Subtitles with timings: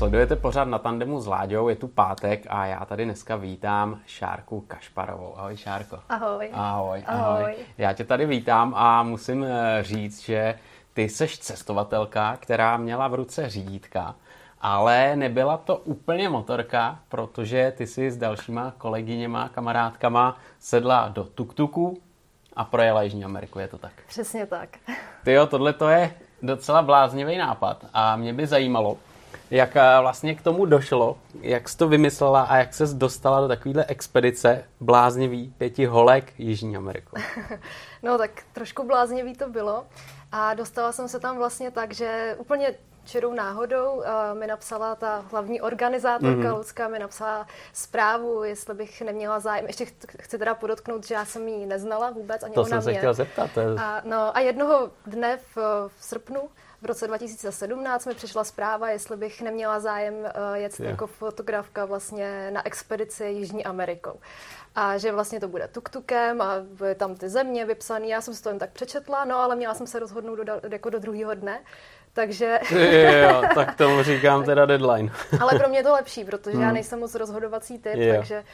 [0.00, 4.60] Sledujete pořád na tandemu s Láďou, je tu pátek a já tady dneska vítám Šárku
[4.60, 5.38] Kašparovou.
[5.38, 5.98] Ahoj Šárko.
[6.08, 6.50] Ahoj.
[6.52, 7.42] Ahoj, ahoj.
[7.42, 7.54] ahoj.
[7.78, 10.58] Já tě tady vítám a musím eh, říct, že
[10.94, 14.14] ty seš cestovatelka, která měla v ruce řídítka,
[14.60, 22.00] ale nebyla to úplně motorka, protože ty si s dalšíma kolegyněma, kamarádkama sedla do tuktuku
[22.56, 23.92] a projela Jižní Ameriku, je to tak?
[24.08, 24.68] Přesně tak.
[25.24, 28.96] Ty jo, tohle to je docela bláznivý nápad a mě by zajímalo,
[29.50, 33.48] jak eh, vlastně k tomu došlo, jak jsi to vymyslela a jak se dostala do
[33.48, 37.16] takovéhle expedice bláznivý pěti holek Jižní Ameriku.
[38.02, 39.86] no tak trošku bláznivý to bylo
[40.32, 44.04] a dostala jsem se tam vlastně tak, že úplně čirou náhodou uh,
[44.38, 46.56] mi napsala ta hlavní organizátorka mm-hmm.
[46.56, 49.66] Lucka, mi napsala zprávu, jestli bych neměla zájem.
[49.66, 49.86] Ještě
[50.20, 52.98] chci teda podotknout, že já jsem ji neznala vůbec, ani to ona jsem se mě.
[52.98, 53.50] chtěla zeptat.
[53.56, 53.80] Je...
[53.80, 55.56] A, no, a jednoho dne v,
[55.88, 56.40] v srpnu
[56.82, 62.50] v roce 2017 mi přišla zpráva, jestli bych neměla zájem uh, jet jako fotografka vlastně
[62.50, 64.20] na expedici Jižní Amerikou.
[64.74, 68.06] A že vlastně to bude tuktukem a bude tam ty země vypsané.
[68.06, 70.90] Já jsem si to jen tak přečetla, no ale měla jsem se rozhodnout do, jako
[70.90, 71.60] do druhého dne.
[72.12, 72.60] Takže...
[73.22, 75.12] jo, tak tomu říkám teda deadline.
[75.40, 76.62] Ale pro mě je to lepší, protože hmm.
[76.62, 78.14] já nejsem moc rozhodovací typ, jo.
[78.16, 78.44] takže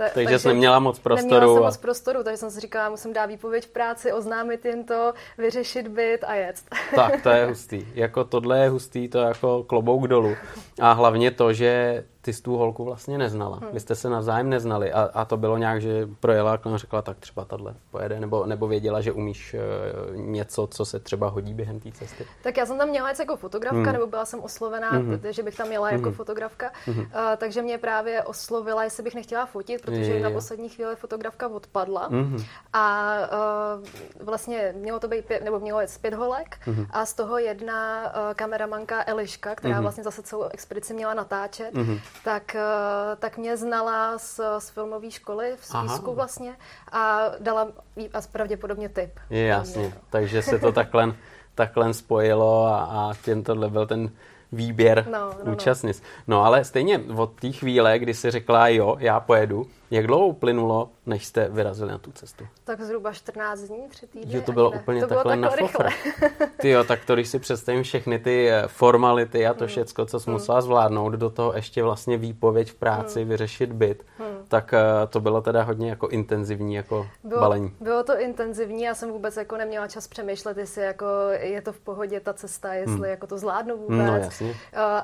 [0.00, 1.30] ta, takže, takže jsi neměla moc prostoru.
[1.30, 1.66] Neměla jsem a...
[1.66, 5.88] moc prostoru, takže jsem si říkala, musím dát výpověď v práci, oznámit jim to, vyřešit
[5.88, 6.56] byt a jet.
[6.94, 7.86] Tak, to je hustý.
[7.94, 10.36] Jako tohle je hustý, to je jako klobouk dolů.
[10.80, 13.56] A hlavně to, že ty jsi tu holku vlastně neznala.
[13.56, 13.70] Hmm.
[13.72, 17.18] Vy jste se navzájem neznali a, a to bylo nějak, že projela a řekla, tak
[17.18, 21.80] třeba tahle pojede, nebo, nebo věděla, že umíš uh, něco, co se třeba hodí během
[21.80, 22.26] té cesty.
[22.42, 23.92] Tak já jsem tam měla jako fotografka, hmm.
[23.92, 25.20] nebo byla jsem oslovená, hmm.
[25.30, 26.14] že bych tam měla jako hmm.
[26.14, 26.98] fotografka, hmm.
[26.98, 31.48] Uh, takže mě právě oslovila, jestli bych nechtěla fotit, protože je, na poslední chvíli fotografka
[31.48, 32.44] odpadla hmm.
[32.72, 33.14] a
[33.78, 36.86] uh, vlastně mělo to být pět, nebo mělo jet pět holek hmm.
[36.90, 39.82] a z toho jedna uh, kameramanka Eliška, která hmm.
[39.82, 45.10] vlastně zase celou expedici měla natáčet, hmm tak, eh, tak mě znala z, z filmové
[45.10, 46.56] školy v Spísku vlastně
[46.92, 47.68] a dala
[48.14, 49.18] a pravděpodobně tip.
[49.30, 51.14] Je jasně, takže se to takhle,
[51.54, 54.10] takhle spojilo a, a těm tohle byl ten
[54.52, 56.00] výběr no, no, účastnic.
[56.00, 56.36] No.
[56.36, 60.88] no ale stejně od té chvíle, kdy jsi řekla jo, já pojedu, jak dlouho uplynulo,
[61.10, 62.46] než jste vyrazili na tu cestu?
[62.64, 64.36] Tak zhruba 14 dní, 3 týdny.
[64.36, 64.80] Jo, to bylo ne.
[64.80, 65.88] úplně to takhle bylo na fofr.
[66.60, 69.68] Ty jo, tak to, když si představím všechny ty eh, formality a to hmm.
[69.68, 70.32] všecko, co jsi hmm.
[70.32, 73.28] musela zvládnout, do toho ještě vlastně výpověď v práci, hmm.
[73.28, 74.44] vyřešit byt, hmm.
[74.48, 77.76] tak uh, to bylo teda hodně jako intenzivní jako bylo, balení.
[77.80, 81.06] Bylo to intenzivní, já jsem vůbec jako neměla čas přemýšlet, jestli jako
[81.40, 83.04] je to v pohodě ta cesta, jestli hmm.
[83.04, 84.06] jako to zvládnu vůbec.
[84.06, 84.50] No, jasně.
[84.50, 84.54] Uh,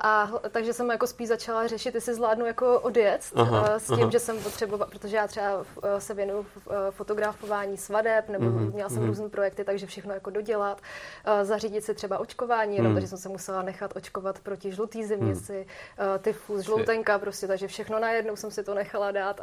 [0.01, 4.11] a takže jsem jako spíš začala řešit, jestli zvládnu jako odjet aha, s tím, aha.
[4.11, 8.73] že jsem potřebovala protože já třeba eh, se věnuju eh, fotografování svadeb, nebo mm-hmm.
[8.73, 9.07] měla jsem mm-hmm.
[9.07, 10.81] různé projekty, takže všechno jako dodělat,
[11.25, 12.97] eh, zařídit si třeba očkování, jenom mm.
[12.97, 15.67] takže jsem se musela nechat očkovat proti žlutý zimnici,
[15.99, 16.19] mm.
[16.23, 19.41] tyfus, žloutenka, prostě, takže všechno najednou jsem si to nechala dát.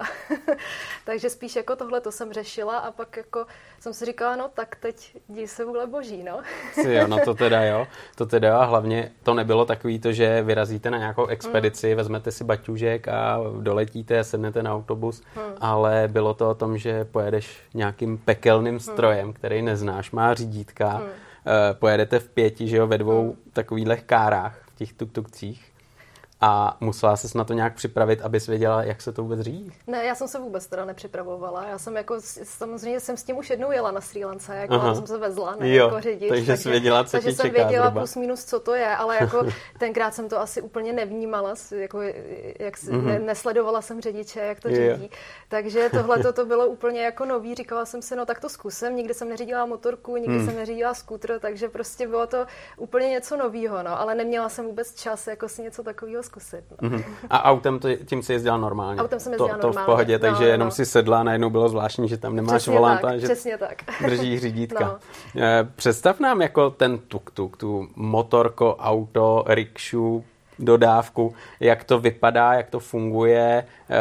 [1.05, 3.45] takže spíš jako tohle to jsem řešila a pak jako
[3.79, 6.41] jsem si říkala, no tak teď dí se vůle boží, no.
[6.89, 10.91] jo, no to teda jo, to teda a hlavně to nebylo takový to, že vyrazíte
[10.91, 11.97] na nějakou expedici, mm.
[11.97, 15.53] vezmete si baťužek a doletíte, sednete na autobus hmm.
[15.61, 18.79] ale bylo to o tom, že pojedeš nějakým pekelným hmm.
[18.79, 19.33] strojem, hmm.
[19.33, 21.07] který neznáš, má řídítka, hmm.
[21.73, 23.51] pojedete v pěti, že jo, ve dvou hmm.
[23.53, 25.72] takových kárách, v těch tuk-tukcích
[26.45, 29.71] a musela ses na to nějak připravit, abys věděla, jak se to vůbec řídí?
[29.87, 31.65] Ne, já jsem se vůbec teda nepřipravovala.
[31.67, 34.95] Já jsem jako, samozřejmě jsem s tím už jednou jela na Sri Lance, jako Aha.
[34.95, 36.29] jsem se vezla, ne jo, jako řidič.
[36.29, 39.17] Takže, takže jsi věděla, co takže jsem čeká věděla plus minus, co to je, ale
[39.19, 39.45] jako
[39.79, 42.01] tenkrát jsem to asi úplně nevnímala, jako,
[42.59, 43.03] jak mm-hmm.
[43.03, 45.03] ne, nesledovala jsem řidiče, jak to řídí.
[45.03, 45.09] Jo.
[45.49, 47.55] Takže tohle to, to bylo úplně jako nový.
[47.55, 48.95] Říkala jsem si, no tak to zkusím.
[48.95, 50.45] Nikdy jsem neřídila motorku, nikdy hmm.
[50.45, 52.45] jsem neřídila skútr, takže prostě bylo to
[52.77, 56.63] úplně něco nového, no, ale neměla jsem vůbec čas jako si něco takového zkusit.
[56.81, 56.89] No.
[56.89, 57.03] Mm-hmm.
[57.29, 59.01] A autem to, tím si jezdila normálně?
[59.01, 59.73] Autem jsem jezdila to, normálně.
[59.75, 60.71] To v pohodě, takže no, jenom no.
[60.71, 63.83] si sedla najednou bylo zvláštní, že tam nemáš přesně volanta, tak, že přesně tak.
[64.01, 64.83] drží řídítka.
[65.35, 65.41] No.
[65.41, 70.23] Eh, představ nám jako ten tuk-tuk, tu motorko, auto, rikšu,
[70.59, 73.95] dodávku, jak to vypadá, jak to funguje, eh,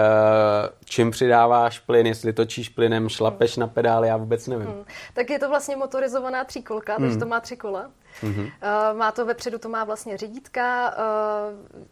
[0.84, 4.66] čím přidáváš plyn, jestli točíš plynem, šlapeš na pedály, já vůbec nevím.
[4.66, 4.84] Hmm.
[5.14, 7.04] Tak je to vlastně motorizovaná tříkolka, hmm.
[7.04, 7.90] takže to má tři kola.
[8.22, 8.50] Mm-hmm.
[8.96, 10.94] Má to vepředu, to má vlastně řídítka,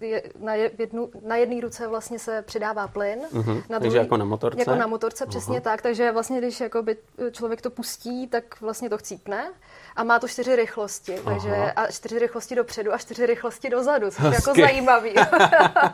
[0.00, 3.19] uh, je, na, jednu, na jedné ruce vlastně se přidává plyn.
[3.32, 3.62] Mm-hmm.
[3.69, 4.61] Na druhý, takže jako na motorce?
[4.61, 5.62] Jako na motorce, přesně uh-huh.
[5.62, 5.82] tak.
[5.82, 6.96] Takže vlastně, když jakoby
[7.31, 9.50] člověk to pustí, tak vlastně to chcípne.
[9.96, 11.32] A má to čtyři rychlosti, Aha.
[11.32, 15.14] takže a čtyři rychlosti dopředu a čtyři rychlosti dozadu, což je jako zajímavý.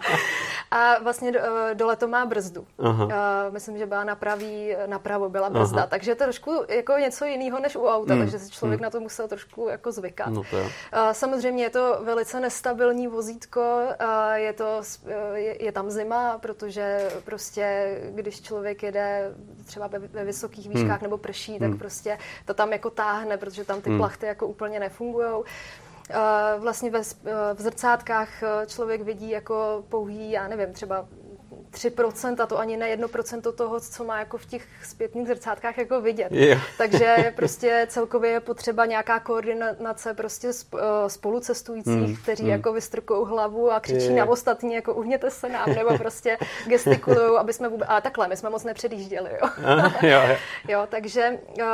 [0.71, 1.41] a vlastně do,
[1.75, 2.67] dole to má brzdu.
[2.79, 3.05] Aha.
[3.05, 3.13] Uh,
[3.51, 5.87] myslím, že byla na pravý, napravo byla brzda, Aha.
[5.87, 8.23] takže to trošku jako něco jiného než u auta, hmm.
[8.23, 8.85] takže si člověk hmm.
[8.85, 10.16] na to musel trošku jako zvykat.
[10.27, 10.69] No to uh,
[11.13, 13.89] samozřejmě je to velice nestabilní vozítko,
[14.35, 14.83] je, to,
[15.35, 19.35] je, je tam zima, protože prostě když člověk jede
[19.65, 21.03] třeba ve, ve vysokých výškách hmm.
[21.03, 21.79] nebo prší, tak hmm.
[21.79, 23.99] prostě to tam jako táhne, protože tam ty hmm.
[23.99, 25.43] plachty jako úplně nefungují.
[26.59, 27.03] Vlastně ve,
[27.55, 28.29] v zrcátkách
[28.67, 31.07] člověk vidí jako pouhý, já nevím, třeba
[31.73, 36.01] 3% a to ani ne 1% toho, co má jako v těch zpětných zrcátkách jako
[36.01, 36.33] vidět.
[36.33, 36.63] Yeah.
[36.79, 42.17] Takže prostě celkově je potřeba nějaká koordinace prostě eh, spolucestujících, mm.
[42.17, 42.51] kteří mm.
[42.51, 44.17] jako vystrkou hlavu a křičí yeah.
[44.17, 47.89] na ostatní, jako uhněte se nám, nebo prostě gestikulují, aby jsme vůbec...
[47.91, 49.49] A takhle, my jsme moc nepředjížděli, jo.
[50.03, 50.37] jo, jo.
[50.69, 51.67] jo, takže, uh,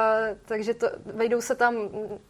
[0.44, 1.76] takže to, vejdou se tam,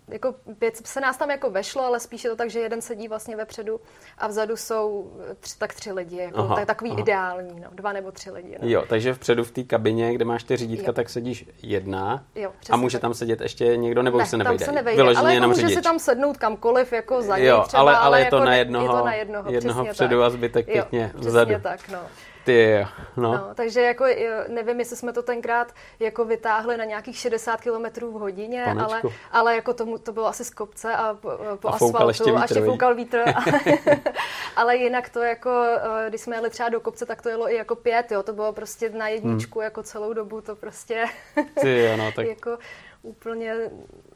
[0.08, 3.37] jako pět se nás tam jako vešlo, ale spíše to tak, že jeden sedí vlastně
[3.37, 3.81] vepředu
[4.19, 7.00] a vzadu jsou tři, tak tři lidi, jako, aha, tak, takový aha.
[7.00, 8.56] ideální no, dva nebo tři lidi.
[8.62, 8.69] No.
[8.69, 10.93] Jo, takže vpředu v té kabině, kde máš ty řídítka, jo.
[10.93, 13.02] tak sedíš jedna jo, a může tak.
[13.02, 14.64] tam sedět ještě někdo, nebo ne, už se nevejde?
[14.64, 15.76] Tam se nevejde, Vyloženě ale jako může řidič.
[15.76, 18.54] si tam sednout kamkoliv, jako za něj jo, třeba, ale, ale, je, to jako na
[18.54, 20.26] jednoho, je to na jednoho, jednoho vpředu tak.
[20.26, 21.54] a zbytek pěkně jo, vzadu.
[21.62, 21.99] tak, no.
[22.44, 22.87] Ty,
[23.17, 23.33] no.
[23.33, 23.55] no.
[23.55, 24.05] Takže jako
[24.49, 29.03] nevím, jestli jsme to tenkrát jako vytáhli na nějakých 60 km v hodině, ale,
[29.33, 31.31] ale jako tomu, to bylo asi z kopce a po,
[31.61, 33.25] po a asfaltu ještě a ještě foukal vítr.
[34.56, 37.55] ale jinak to jako, eh, když jsme jeli třeba do kopce, tak to jelo i
[37.55, 39.65] jako pět, jo, to bylo prostě na jedničku hmm.
[39.65, 41.05] jako celou dobu, to prostě
[41.61, 42.27] Ty, jo, no, tak...
[42.37, 42.59] jako
[43.02, 43.54] úplně,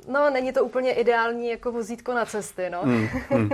[0.08, 2.80] no není to úplně ideální jako vozítko na cesty, no.
[2.84, 3.50] Mm, mm.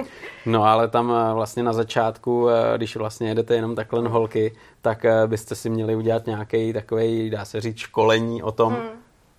[0.47, 5.05] No ale tam eh, vlastně na začátku, eh, když vlastně jedete jenom takhle holky, tak
[5.05, 8.89] eh, byste si měli udělat nějaký takový, dá se říct, školení o tom, mm.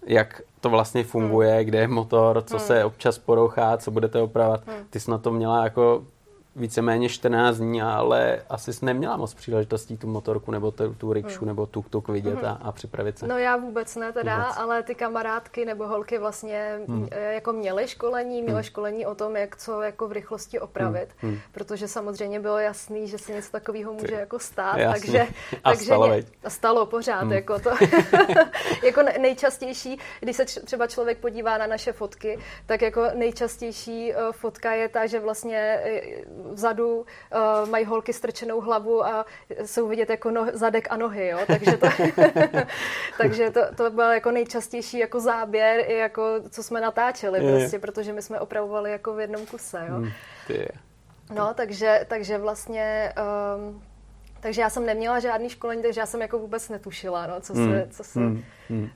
[0.05, 1.65] jak to vlastně funguje, mm.
[1.65, 2.59] kde je motor, co mm.
[2.59, 4.67] se občas porouchá, co budete opravovat.
[4.67, 4.73] Mm.
[4.89, 6.03] Ty jsi na to měla jako
[6.55, 11.39] víceméně 14 dní, ale asi jsi neměla moc příležitostí tu motorku nebo tu, tu rikšu
[11.39, 11.47] hmm.
[11.47, 12.45] nebo tuk-tuk vidět hmm.
[12.45, 13.27] a, a připravit se.
[13.27, 14.57] No já vůbec ne teda, vůbec.
[14.57, 17.07] ale ty kamarádky nebo holky vlastně hmm.
[17.11, 18.63] jako měly školení, měly hmm.
[18.63, 21.31] školení o tom, jak co jako v rychlosti opravit, hmm.
[21.31, 21.39] hmm.
[21.51, 24.13] protože samozřejmě bylo jasný, že se něco takového může ty.
[24.13, 25.01] jako stát, Jasně.
[25.01, 25.33] takže,
[25.63, 27.33] a takže stalo, mě, a stalo pořád, hmm.
[27.33, 27.69] jako to
[28.83, 34.73] jako nejčastější, když se třeba člověk podívá na naše fotky, tak jako nejčastější uh, fotka
[34.73, 36.01] je ta, že vlastně eh,
[36.51, 39.25] vzadu uh, mají holky strčenou hlavu a
[39.65, 41.39] jsou vidět jako no, zadek a nohy, jo?
[41.47, 41.87] takže to,
[43.17, 47.57] takže to, to byl jako nejčastější jako záběr i jako co jsme natáčeli je.
[47.57, 49.95] prostě, protože my jsme opravovali jako v jednom kuse, jo.
[49.95, 50.11] Hmm,
[51.35, 53.13] no, takže, takže vlastně
[53.57, 53.83] um,
[54.39, 57.59] takže já jsem neměla žádný školení, takže já jsem jako vůbec netušila, no, co se,
[57.59, 57.89] hmm.
[57.89, 58.43] co se, hmm.
[58.69, 58.89] Hmm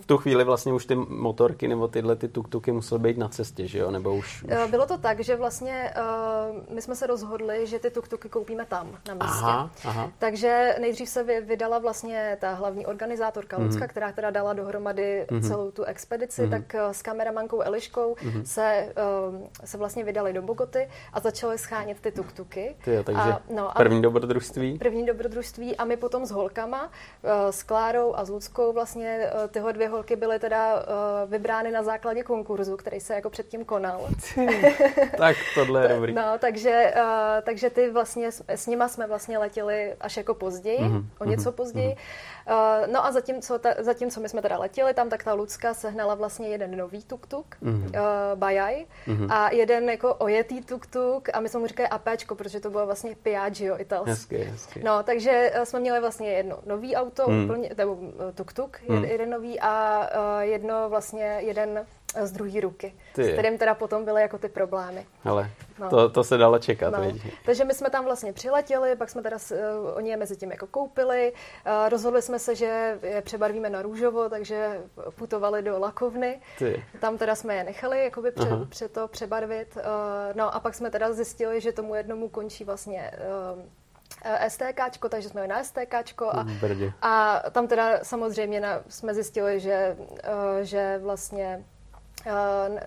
[0.00, 3.66] v tu chvíli vlastně už ty motorky nebo tyhle ty tuk-tuky musely být na cestě,
[3.66, 3.90] že jo?
[3.90, 4.50] Nebo už, už...
[4.50, 8.66] Eh, bylo to tak, že vlastně uh, my jsme se rozhodli, že ty tuk-tuky koupíme
[8.66, 9.44] tam, na místě.
[9.44, 10.10] Aha, aha.
[10.18, 13.66] Takže nejdřív se vydala vlastně ta hlavní organizátorka mm-hmm.
[13.66, 15.48] Lucka, která teda dala dohromady mm-hmm.
[15.48, 16.50] celou tu expedici, mm-hmm.
[16.50, 18.42] tak uh, s kameramankou Eliškou mm-hmm.
[18.42, 18.92] se,
[19.30, 22.74] uh, se vlastně vydali do Bogoty a začali schánět ty tuk-tuky.
[22.84, 24.78] Ty, takže a, no, první dobrodružství.
[24.78, 29.48] První dobrodružství a my potom s holkama, uh, s Klárou a s Luckou vlastně uh,
[29.48, 33.64] ty tyhle dvě holky byly teda uh, vybrány na základě konkurzu, který se jako předtím
[33.64, 34.08] konal.
[35.18, 36.14] tak tohle je dobrý.
[36.14, 37.02] No, takže, uh,
[37.42, 41.04] takže ty vlastně, s, s nima jsme vlastně letěli až jako později, mm-hmm.
[41.18, 41.94] o něco mhm, později.
[41.94, 42.86] Mm-hmm.
[42.86, 46.14] Uh, no a zatímco, ta, zatímco my jsme teda letěli tam, tak ta Lucka sehnala
[46.14, 47.86] vlastně jeden nový tuk-tuk, mm-hmm.
[47.86, 49.32] uh, Bajaj, mm-hmm.
[49.32, 53.16] a jeden jako ojetý tuk-tuk a my jsme mu říkali Apečko, protože to bylo vlastně
[53.22, 53.76] Piaggio.
[54.04, 54.82] Hezky, hezky.
[54.84, 57.44] No, takže jsme měli vlastně jedno nový auto, mm.
[57.44, 57.98] úplně, nebo
[58.34, 59.04] tuk-tuk, mm.
[59.04, 61.86] jeden nový a uh, jedno vlastně jeden
[62.22, 63.24] z druhé ruky, Ty.
[63.24, 65.06] s kterým teda potom byly jako ty problémy.
[65.24, 65.90] Ale no.
[65.90, 67.12] to, to se dalo čekat, no.
[67.44, 69.58] Takže my jsme tam vlastně přiletěli, pak jsme teda, uh,
[69.96, 74.28] oni je mezi tím jako koupili, uh, rozhodli jsme se, že je přebarvíme na růžovo,
[74.28, 74.80] takže
[75.14, 76.40] putovali do lakovny.
[76.58, 76.84] Ty.
[77.00, 79.76] Tam teda jsme je nechali jakoby pře, pře to přebarvit.
[79.76, 79.82] Uh,
[80.34, 83.10] no a pak jsme teda zjistili, že tomu jednomu končí vlastně
[83.54, 83.62] uh,
[84.24, 86.46] Eh, STK, takže jsme jeli na STK a,
[87.02, 91.64] a tam teda samozřejmě na, jsme zjistili, že, uh, že vlastně
[92.26, 92.78] uh,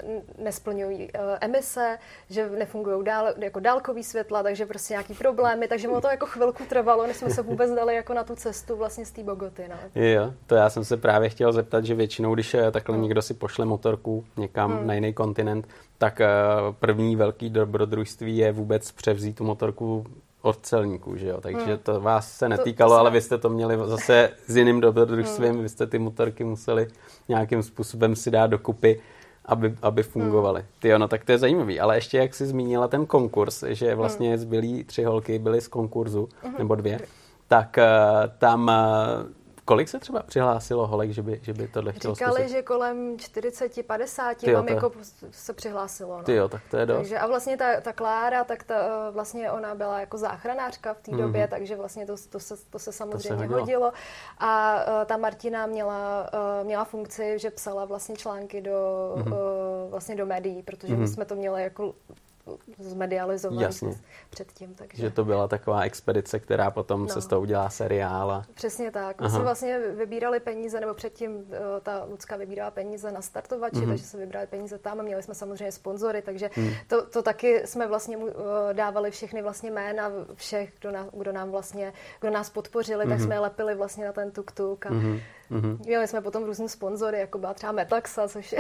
[0.43, 1.09] nesplňují
[1.41, 1.98] emise,
[2.29, 6.63] že nefungují dál, jako dálkový světla, takže prostě nějaký problémy, takže mu to jako chvilku
[6.69, 9.67] trvalo, než jsme se vůbec dali jako na tu cestu vlastně z té Bogoty.
[9.69, 10.01] No.
[10.01, 13.03] Jo, to já jsem se právě chtěl zeptat, že většinou, když takhle hmm.
[13.03, 14.88] někdo si pošle motorku někam hmm.
[14.88, 15.67] na jiný kontinent,
[15.98, 16.21] tak
[16.79, 20.05] první velký dobrodružství je vůbec převzít tu motorku
[20.41, 21.41] od celníků, že jo?
[21.41, 21.77] Takže hmm.
[21.77, 25.53] to vás se netýkalo, to, to ale vy jste to měli zase s jiným dobrodružstvím,
[25.53, 25.62] hmm.
[25.62, 26.88] vy jste ty motorky museli
[27.29, 29.01] nějakým způsobem si dát dokupy,
[29.46, 30.60] aby, aby fungovaly.
[30.60, 30.69] Hmm.
[30.79, 31.79] Ty no, tak to je zajímavý.
[31.79, 34.38] Ale ještě jak jsi zmínila ten konkurs, že vlastně hmm.
[34.38, 36.55] zbylí tři holky byly z konkurzu, hmm.
[36.58, 37.00] nebo dvě,
[37.48, 39.38] tak uh, tam uh,
[39.69, 42.49] Kolik se třeba přihlásilo holek, že by, že by tohle chtělo Říkali, zkusit?
[42.49, 44.91] že kolem 40-50 mám jako
[45.31, 46.17] se přihlásilo.
[46.17, 46.23] No.
[46.23, 46.97] Ty jo, tak to je dost.
[46.97, 51.01] Takže, a vlastně ta, ta Klára, tak ta, eh, vlastně ona byla jako záchranářka v
[51.01, 51.17] té mm-hmm.
[51.17, 53.59] době, takže vlastně to, to, se, to se samozřejmě to se hodilo.
[53.59, 53.91] hodilo.
[54.38, 59.33] A uh, ta Martina měla, uh, měla funkci, že psala vlastně články do, mm-hmm.
[59.33, 60.99] uh, vlastně do médií, protože mm-hmm.
[60.99, 61.93] my jsme to měli jako
[62.77, 63.96] zmedializovat Jasně.
[64.29, 64.75] předtím.
[64.75, 65.01] Takže...
[65.01, 67.08] Že to byla taková expedice, která potom no.
[67.08, 68.31] se z toho udělá seriál.
[68.31, 68.46] A...
[68.53, 69.22] Přesně tak.
[69.22, 73.88] My jsme vlastně vybírali peníze, nebo předtím eh, ta Lucka vybírala peníze na startovači, mm-hmm.
[73.88, 76.69] takže jsme vybrali peníze tam a měli jsme samozřejmě sponzory, takže mm.
[76.88, 81.51] to, to taky jsme vlastně eh, dávali všechny vlastně jména všech, kdo, na, kdo nám
[81.51, 83.10] vlastně, kdo nás podpořili, mm-hmm.
[83.10, 83.25] tak mhm.
[83.25, 85.19] jsme je lepili vlastně na ten tuk-tuk a mm-hmm
[85.51, 85.77] Mm-hmm.
[85.86, 88.60] Měli jsme potom různé sponzory, jako byla třeba Metaxa, což je...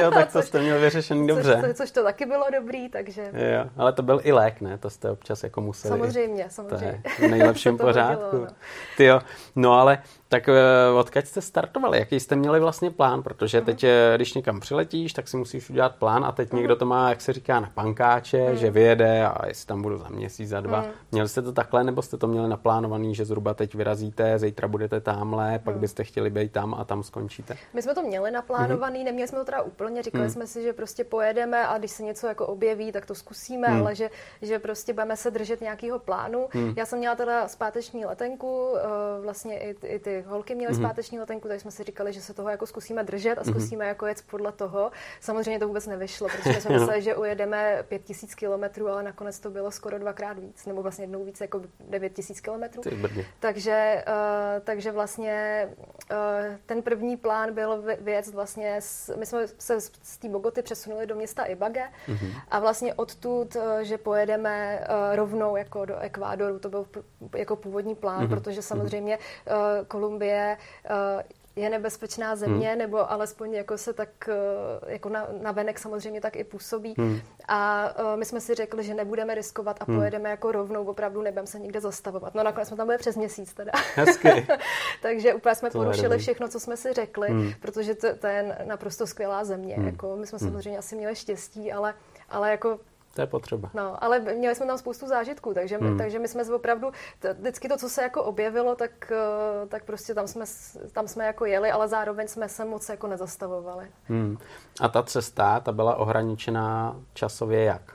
[0.00, 1.62] Jo, tak to jste měli vyřešený dobře.
[1.66, 3.22] Což, což to taky bylo dobrý, takže...
[3.22, 4.78] Jo, ale to byl i lék, ne?
[4.78, 5.98] To jste občas jako museli...
[5.98, 7.02] Samozřejmě, samozřejmě.
[7.16, 8.24] To je v nejlepším pořádku.
[8.24, 8.56] Hodilo, no.
[8.96, 9.20] Ty jo,
[9.56, 10.54] no ale tak eh,
[10.94, 11.98] odkud jste startovali?
[11.98, 13.22] Jaký jste měli vlastně plán?
[13.22, 14.14] Protože teď, uh-huh.
[14.14, 16.56] když někam přiletíš, tak si musíš udělat plán a teď uh-huh.
[16.56, 18.52] někdo to má, jak se říká, na pankáče, uh-huh.
[18.52, 20.82] že vyjede a jestli tam budu za měsíc, za dva.
[20.82, 20.90] Uh-huh.
[21.12, 25.00] Měli jste to takhle, nebo jste to měli naplánovaný, že zhruba teď vyrazíte, zítra budete
[25.00, 25.78] tamhle, pak uh-huh.
[25.78, 27.56] byste chtěli být tam a tam skončíte?
[27.74, 31.04] My jsme to měli naplánovaný, neměli jsme to teda úplně, říkali jsme si, že prostě
[31.04, 34.10] pojedeme a když se něco jako objeví, tak to zkusíme, ale že,
[34.42, 36.48] že prostě budeme se držet nějakého plánu.
[36.76, 38.76] Já jsem měla teda zpáteční letenku,
[39.22, 40.78] vlastně i, i ty holky měly mm-hmm.
[40.78, 43.50] zpáteční letenku, tak jsme si říkali, že se toho jako zkusíme držet a mhm.
[43.50, 43.88] zkusíme mm-hmm.
[43.88, 44.90] jako jet podle toho.
[45.20, 49.70] Samozřejmě to vůbec nevyšlo, protože jsme mysleli, že ujedeme 5000 kilometrů, ale nakonec to bylo
[49.70, 52.82] skoro dvakrát víc, nebo vlastně jednou víc, jako 9000 kilometrů.
[53.40, 55.68] Takže, uh, takže vlastně
[56.66, 61.06] ten první plán byl věc vlastně, s, my jsme se z, z té Bogoty přesunuli
[61.06, 62.32] do města Ibage mm-hmm.
[62.50, 66.86] a vlastně odtud, uh, že pojedeme uh, rovnou jako do Ekvádoru, to byl
[67.36, 68.28] jako původní plán, mm-hmm.
[68.28, 71.22] protože samozřejmě uh, Kolumbie Eh,
[71.58, 72.78] je nebezpečná země, hmm.
[72.78, 76.94] nebo alespoň jako se tak eh, jako na, na venek samozřejmě tak i působí.
[76.98, 77.20] Hmm.
[77.48, 79.98] A uh, my jsme si řekli, že nebudeme riskovat a hmm.
[79.98, 82.34] pojedeme jako rovnou, opravdu nebudeme se nikde zastavovat.
[82.34, 83.72] No nakonec jsme tam byli přes měsíc teda.
[85.02, 87.52] Takže úplně jsme to porušili všechno, co jsme si řekli, hmm.
[87.60, 89.74] protože to, to je naprosto skvělá země.
[89.74, 89.86] Hmm.
[89.86, 90.48] Jako, my jsme hmm.
[90.48, 91.94] samozřejmě asi měli štěstí, ale,
[92.30, 92.78] ale jako
[93.18, 93.70] to je potřeba.
[93.74, 95.98] No, ale měli jsme tam spoustu zážitků, takže, hmm.
[95.98, 96.90] takže my jsme opravdu,
[97.38, 100.44] vždycky to, co se jako objevilo, tak, eh, tak prostě tam jsme,
[100.92, 103.86] tam jsme jako jeli, ale zároveň jsme se moc jako nezastavovali.
[104.04, 104.38] Hmm.
[104.80, 107.94] A ta cesta, ta byla ohraničená časově jak?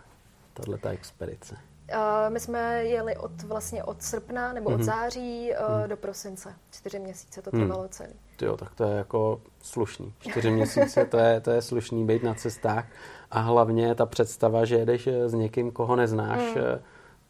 [0.54, 1.56] Tahle ta expedice.
[1.56, 4.84] Uh, my jsme jeli od vlastně od srpna nebo od mhm.
[4.84, 5.90] září uh, mm.
[5.90, 6.54] do prosince.
[6.72, 7.90] Čtyři měsíce to trvalo mm.
[7.90, 8.14] celý.
[8.44, 10.14] Jo, tak to je jako slušný.
[10.20, 12.86] Čtyři měsíce, to je, to je slušný být na cestách.
[13.32, 16.62] A hlavně ta představa, že jedeš eh, s někým, koho neznáš, mm.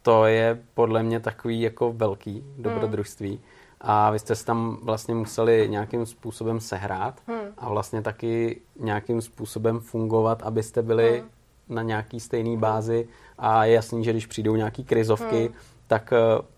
[0.02, 3.30] to je podle mě takový jako velký dobrodružství.
[3.30, 3.38] Mm.
[3.80, 7.34] A vy jste se tam vlastně museli nějakým způsobem sehrát mm.
[7.58, 11.28] a vlastně taky nějakým způsobem fungovat, abyste byli mm
[11.68, 15.54] na nějaký stejný bázi a je jasný, že když přijdou nějaký krizovky, hmm.
[15.94, 16.12] Tak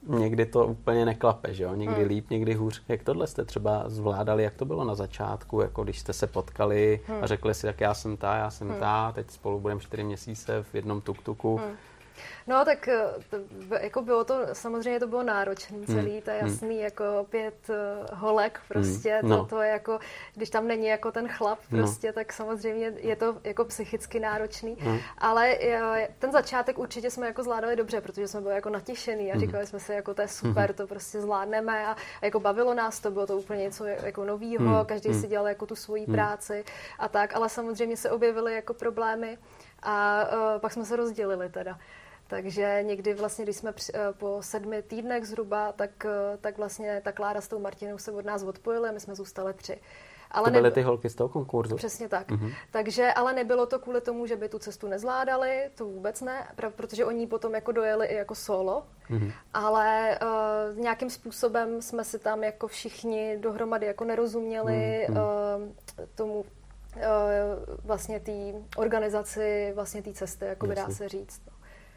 [0.09, 1.75] uh, někdy to úplně neklape, že jo?
[1.75, 2.09] Někdy hmm.
[2.09, 2.83] líp, někdy hůř.
[2.89, 7.01] Jak tohle jste třeba zvládali, jak to bylo na začátku, jako když jste se potkali
[7.07, 7.19] hmm.
[7.23, 8.79] a řekli si, tak já jsem ta, já jsem hmm.
[8.81, 11.57] ta, teď spolu budeme čtyři měsíce v jednom tuk-tuku.
[11.57, 11.77] Hmm
[12.47, 13.37] No tak eh, to,
[13.81, 15.87] jako bylo to, samozřejmě to bylo náročné hmm.
[15.87, 16.51] celý, to je hmm.
[16.51, 19.31] jasný, jako pět uh, holek prostě, hmm.
[19.31, 19.37] no.
[19.37, 19.99] to, to je jako,
[20.35, 21.79] když tam není jako ten chlap no.
[21.79, 22.13] prostě, no.
[22.13, 24.99] tak samozřejmě je to jako psychicky náročný, hmm.
[25.19, 29.35] ale uh, ten začátek určitě jsme jako zvládali dobře, protože jsme byli jako natěšený a
[29.35, 29.41] hmm.
[29.41, 30.77] říkali jsme si, jako to je super, hmm.
[30.77, 34.65] to prostě zvládneme a, a jako bavilo nás to, bylo to úplně něco jako novýho,
[34.65, 34.87] hmm.
[34.87, 35.21] každý hmm.
[35.21, 36.15] si dělal jako tu svoji hmm.
[36.15, 36.65] práci
[36.99, 39.39] a tak, ale samozřejmě se objevily jako problémy
[39.83, 41.79] a uh, pak jsme se rozdělili teda.
[42.27, 47.13] Takže někdy vlastně, když jsme eh, po sedmi týdnech zhruba, tak, eh, tak vlastně ta
[47.13, 49.81] Klára s tou Martinou se od nás odpojili a my jsme zůstali tři.
[50.31, 50.75] Ale to byly neby...
[50.75, 51.77] ty holky z toho konkurzu?
[51.77, 52.29] Přesně tak.
[52.31, 52.55] Mm-hmm.
[52.71, 57.05] Takže, ale nebylo to kvůli tomu, že by tu cestu nezvládali, to vůbec ne, protože
[57.05, 59.33] oni potom jako dojeli i jako solo, mm-hmm.
[59.55, 65.21] ale uh, nějakým způsobem jsme si tam jako všichni dohromady jako nerozuměli mm-hmm.
[65.59, 66.45] uh, tomu uh,
[67.85, 71.41] vlastně té organizaci vlastně té cesty, jako by dá se říct.
[71.47, 71.56] No.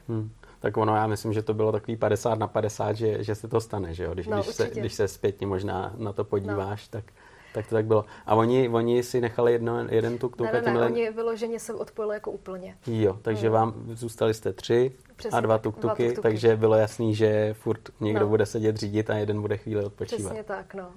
[0.10, 0.30] Hmm.
[0.60, 3.62] Tak ono, já myslím, že to bylo takový 50 na 50, že, že se to
[3.62, 4.14] stane, že jo?
[4.14, 7.02] Když, no, když, se, když se zpětně možná na to podíváš, no.
[7.02, 7.14] tak,
[7.54, 8.06] tak to tak bylo.
[8.26, 10.52] A oni, oni si nechali jedno, jeden tuk tuk?
[10.54, 12.78] Ne, ne, ne, oni vyloženě se odpojili jako úplně.
[12.88, 13.54] Jo, takže hmm.
[13.54, 18.28] vám zůstali jste tři Přesně, a dva tuk-tuky, takže bylo jasný, že furt někdo no.
[18.28, 20.34] bude sedět řídit a jeden bude chvíli odpočívat.
[20.34, 20.92] Přesně tak, no.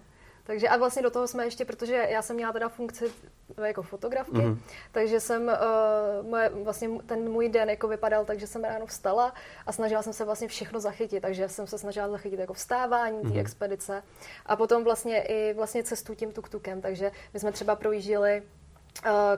[0.44, 3.12] Takže a vlastně do toho jsme ještě, protože já jsem měla teda funkci
[3.64, 4.58] jako fotografky, mm-hmm.
[4.92, 9.34] takže jsem, uh, moje, vlastně ten můj den jako vypadal tak, že jsem ráno vstala
[9.66, 13.28] a snažila jsem se vlastně všechno zachytit, takže jsem se snažila zachytit jako vstávání té
[13.28, 13.40] mm-hmm.
[13.40, 14.02] expedice
[14.46, 18.42] a potom vlastně i vlastně cestu tím tuktukem, takže my jsme třeba projížděli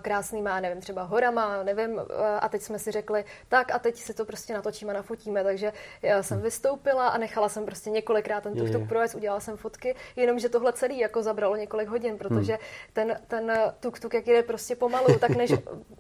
[0.03, 4.15] krásnýma, nevím, třeba horama, nevím, eh, a teď jsme si řekli, tak a teď si
[4.15, 8.89] to prostě natočíme, nafotíme, takže já jsem vystoupila a nechala jsem prostě několikrát ten tuk-tuk
[8.89, 12.63] projet, udělala jsem fotky, jenomže tohle celý jako zabralo několik hodin, protože hmm.
[12.93, 15.53] ten, ten tuk-tuk, jak jde prostě pomalu, tak než,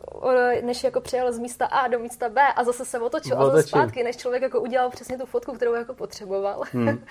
[0.63, 3.53] než jako přijel z místa A do místa B a zase se otočil Otočím.
[3.53, 7.05] a zase zpátky, než člověk jako udělal přesně tu fotku, kterou jako potřeboval, hmm.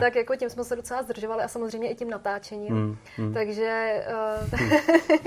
[0.00, 3.34] tak jako tím jsme se docela zdržovali a samozřejmě i tím natáčením, hmm.
[3.34, 4.78] Takže hmm.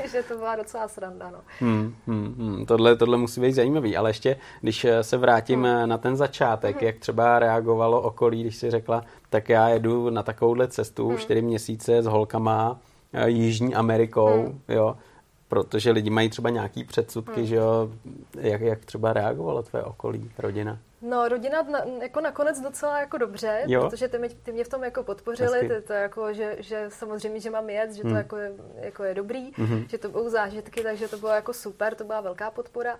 [0.12, 1.32] že to byla docela sranda.
[1.32, 1.38] No.
[1.60, 2.66] Hmm, hmm, hmm.
[2.66, 5.90] Tohle, tohle musí být zajímavý, ale ještě, když eh, se vrátím hmm.
[5.90, 6.86] na ten začátek, hmm.
[6.86, 11.18] jak třeba reagovalo okolí, když si řekla, tak já jedu na takovouhle cestu hmm.
[11.18, 12.80] čtyři měsíce s holkama
[13.14, 14.60] eh, Jižní Amerikou, hmm.
[14.68, 14.98] jo,
[15.48, 17.46] protože lidi mají třeba nějaký předsudky, hmm.
[17.46, 17.90] že jo,
[18.40, 20.78] jak, jak třeba reagovalo tvé okolí, rodina?
[21.06, 23.82] No, rodina na, jako nakonec docela jako dobře, jo.
[23.82, 27.40] protože ty, mě, ty mě v tom jako podpořili, ty, to jako, že, že samozřejmě,
[27.40, 28.18] že mám jet, že to hmm.
[28.18, 29.88] jako, je, jako je dobrý, mm-hmm.
[29.88, 32.94] že to budou zážitky, takže to bylo jako super, to byla velká podpora.
[32.94, 33.00] Uh,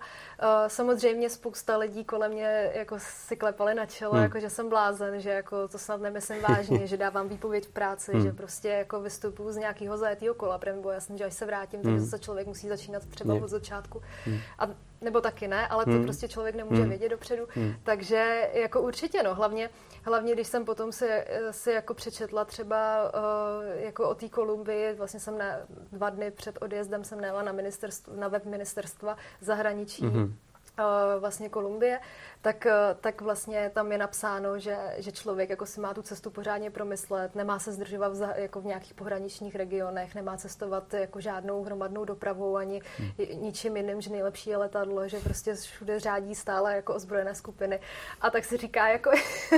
[0.66, 4.22] samozřejmě spousta lidí kolem mě jako si klepali na čelo, hmm.
[4.22, 8.12] jako že jsem blázen, že jako to snad nemyslím vážně, že dávám výpověď v práci,
[8.12, 8.22] hmm.
[8.22, 11.80] že prostě jako vystupuju z nějakého zajetého kola, protože bylo jasný, že až se vrátím,
[11.80, 11.92] hmm.
[11.92, 14.02] tak zase člověk musí začínat třeba od začátku.
[14.24, 14.38] Hmm.
[14.58, 14.68] A
[15.00, 16.04] nebo taky ne, ale to hmm.
[16.04, 16.88] prostě člověk nemůže hmm.
[16.88, 17.46] vědět dopředu.
[17.48, 17.74] Hmm.
[17.82, 19.70] Takže jako určitě, no, hlavně,
[20.02, 21.08] hlavně když jsem potom si,
[21.50, 25.46] si jako přečetla třeba uh, jako o té Kolumbii, vlastně jsem na
[25.92, 30.36] dva dny před odjezdem jsem nejela na, ministerstvo, na web ministerstva zahraničí, hmm.
[30.78, 32.00] Uh, vlastně Kolumbie,
[32.46, 36.30] tak, eh, tak vlastně tam je napsáno, že, že člověk jako si má tu cestu
[36.30, 41.64] pořádně promyslet, nemá se zdržovat v, jako v nějakých pohraničních regionech, nemá cestovat jako žádnou
[41.64, 43.10] hromadnou dopravou ani hmm.
[43.42, 47.80] ničím jiným, že nejlepší je letadlo, že prostě všude řádí stále jako ozbrojené skupiny.
[48.20, 49.10] A tak si říká jako...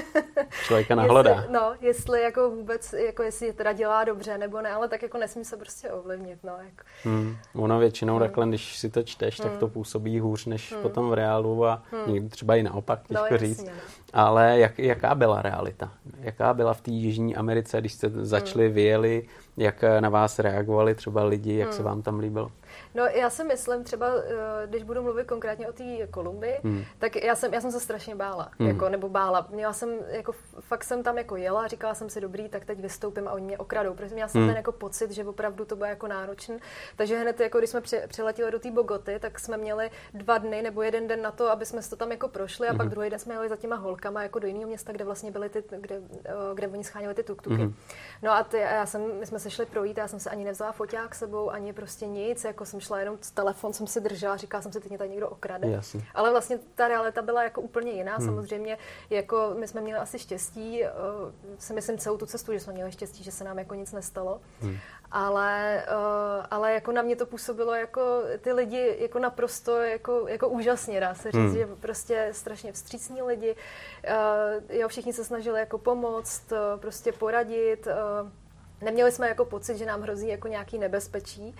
[0.65, 1.31] Člověka nahlodá.
[1.31, 5.19] jestli, no, jestli jako vůbec, jako jestli teda dělá dobře nebo ne, ale tak jako
[5.19, 6.53] nesmí se prostě ovlivnit, no.
[6.59, 6.85] Jako.
[7.05, 7.37] Hmm.
[7.55, 8.23] Ono většinou hmm.
[8.23, 9.51] takhle, když si to čteš, hmm.
[9.51, 10.83] tak to působí hůř než hmm.
[10.83, 12.15] potom v reálu a hmm.
[12.15, 13.59] někdy třeba i naopak, těžko no, říct.
[13.59, 13.79] Jasně, no.
[14.13, 15.93] Ale jak, jaká byla realita?
[16.21, 18.75] Jaká byla v té Jižní Americe, když jste začali, hmm.
[18.75, 19.23] vyjeli,
[19.57, 21.77] jak na vás reagovali třeba lidi, jak hmm.
[21.77, 22.53] se vám tam líbilo?
[22.95, 26.85] No já si myslím třeba, eh, když budu mluvit konkrétně o té Kolumbii, hmm.
[26.99, 28.69] tak já jsem, já jsem se strašně bála, hmm.
[28.69, 29.47] jako, nebo bála.
[29.51, 33.29] Měla jsem, jako, fakt jsem tam jako jela, říkala jsem si, dobrý, tak teď vystoupím
[33.29, 34.51] a oni mě okradou, protože měla jsem hmm.
[34.51, 36.59] ten jako pocit, že opravdu to bude jako náročný.
[36.97, 40.83] Takže hned, jako když jsme přiletěli do té Bogoty, tak jsme měli dva dny nebo
[40.83, 42.79] jeden den na to, aby jsme to tam jako prošli a hmm.
[42.79, 45.49] pak druhý den jsme jeli za těma holkama jako do jiného města, kde vlastně byly
[45.49, 47.57] ty, kde, eh, kde oni scháněli ty tuktuky.
[47.57, 47.75] Hmm.
[48.23, 50.73] No a ty, já jsem, my jsme se šli projít, já jsem se ani nevzala
[50.73, 54.73] foťák sebou, ani prostě nic, jako jsem šla jenom telefon jsem si držela, říkala jsem
[54.73, 55.69] si, teď mě tady někdo okrade.
[55.69, 56.01] Jasně.
[56.15, 58.17] Ale vlastně ta realita byla jako úplně jiná.
[58.17, 58.27] Hmm.
[58.27, 58.79] Samozřejmě,
[59.11, 60.89] jako my jsme měli asi štěstí, uh,
[61.59, 64.41] si myslím celou tu cestu, že jsme měli štěstí, že se nám jako nic nestalo.
[64.61, 64.77] Hmm.
[65.11, 70.49] Ale, uh, ale jako na mě to působilo jako ty lidi jako naprosto jako, jako
[70.49, 71.55] úžasně, dá se říct, hmm.
[71.55, 73.57] že prostě strašně vstřícní lidi.
[73.57, 77.87] Uh, jo, všichni se snažili jako pomoct, uh, prostě poradit.
[77.87, 78.29] Uh,
[78.81, 81.57] neměli jsme jako pocit, že nám hrozí jako nějaký nebezpečí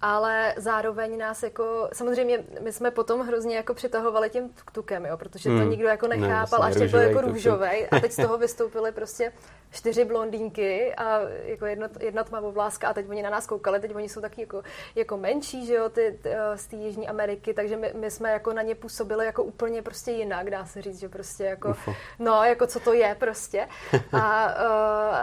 [0.00, 5.48] ale zároveň nás jako, samozřejmě my jsme potom hrozně jako přitahovali tím tukem, jo, protože
[5.48, 5.70] to hmm.
[5.70, 9.32] nikdo jako nechápal, ne, až to byl jako růžovej a teď z toho vystoupily prostě
[9.74, 14.08] čtyři blondýnky a jako jedna, jedna tmavovláska a teď oni na nás koukali, teď oni
[14.08, 14.62] jsou taky jako,
[14.94, 18.30] jako menší, že jo, ty, ty eh, z té Jižní Ameriky, takže my, my, jsme
[18.30, 21.94] jako na ně působili jako úplně prostě jinak, dá se říct, že prostě jako, Ufo.
[22.18, 23.68] no, jako co to je prostě.
[24.12, 24.54] A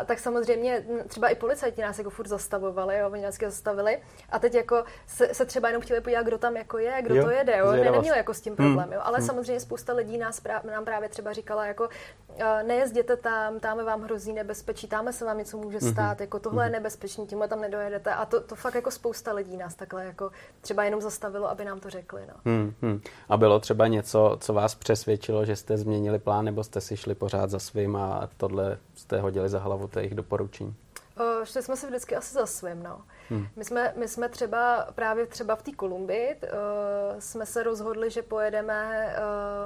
[0.01, 4.39] uh, tak samozřejmě třeba i policajti nás jako furt zastavovali, jo, oni nás zastavili a
[4.39, 7.29] teď jako se, se třeba jenom chtěli podívat, kdo tam jako je, kdo jo, to
[7.29, 8.93] jede, jo, ne, neměl jako s tím problém, hmm.
[8.93, 9.27] jo, ale hmm.
[9.27, 14.01] samozřejmě spousta lidí nás prá, nám právě třeba říkala jako uh, nejezděte tam, tam vám
[14.01, 15.91] hrozí nebezpečí, tam se vám něco může mhm.
[15.91, 16.21] stát, mm-hmm.
[16.21, 16.65] jako tohle mm-hmm.
[16.65, 16.73] je mhm.
[16.73, 18.13] nebezpečný, tímhle tam nedojedete.
[18.13, 21.79] A to, to fakt jako spousta lidí nás takhle jako třeba jenom zastavilo, aby nám
[21.79, 22.21] to řekli.
[22.27, 22.51] No.
[22.51, 23.01] Mm-hmm.
[23.29, 27.15] A bylo třeba něco, co vás přesvědčilo, že jste změnili plán, nebo jste si šli
[27.15, 30.75] pořád za svým a tohle jste hodili za hlavu těch doporučení?
[31.19, 33.01] Uh, šli jsme si vždycky asi za svým, no.
[33.31, 33.47] Hmm.
[33.55, 38.21] My, jsme, my jsme třeba právě třeba v té Kolumbii uh, jsme se rozhodli, že
[38.21, 39.09] pojedeme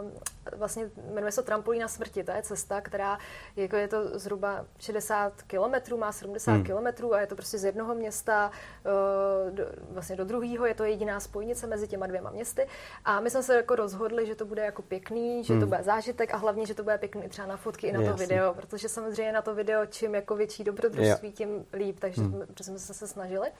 [0.04, 0.12] uh,
[0.58, 2.24] vlastně jmenuje se to Trampolína smrti.
[2.24, 3.18] To je cesta, která
[3.56, 6.64] jako je to zhruba 60 kilometrů, má 70 hmm.
[6.64, 8.52] kilometrů a je to prostě z jednoho města
[8.86, 10.66] uh, do, vlastně do druhého.
[10.66, 12.68] Je to jediná spojnice mezi těma dvěma městy.
[13.06, 15.62] A my jsme se jako rozhodli, že to bude jako pěkný, že hmm.
[15.62, 18.06] to bude zážitek a hlavně, že to bude pěkný třeba na fotky i na to
[18.06, 18.26] Jasný.
[18.26, 22.00] video, protože samozřejmě na to video čím jako větší dobrodružství, tím líp.
[22.00, 22.44] Takže hmm.
[22.62, 23.52] jsme se snažili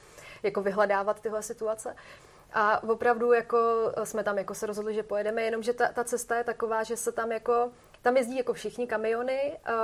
[0.42, 1.96] jako vyhledávat tyhle situace.
[2.52, 3.58] A opravdu jako
[4.04, 7.12] jsme tam jako se rozhodli, že pojedeme, jenomže ta, ta cesta je taková, že se
[7.12, 7.70] tam jako
[8.06, 9.74] tam jezdí jako všichni kamiony, uh,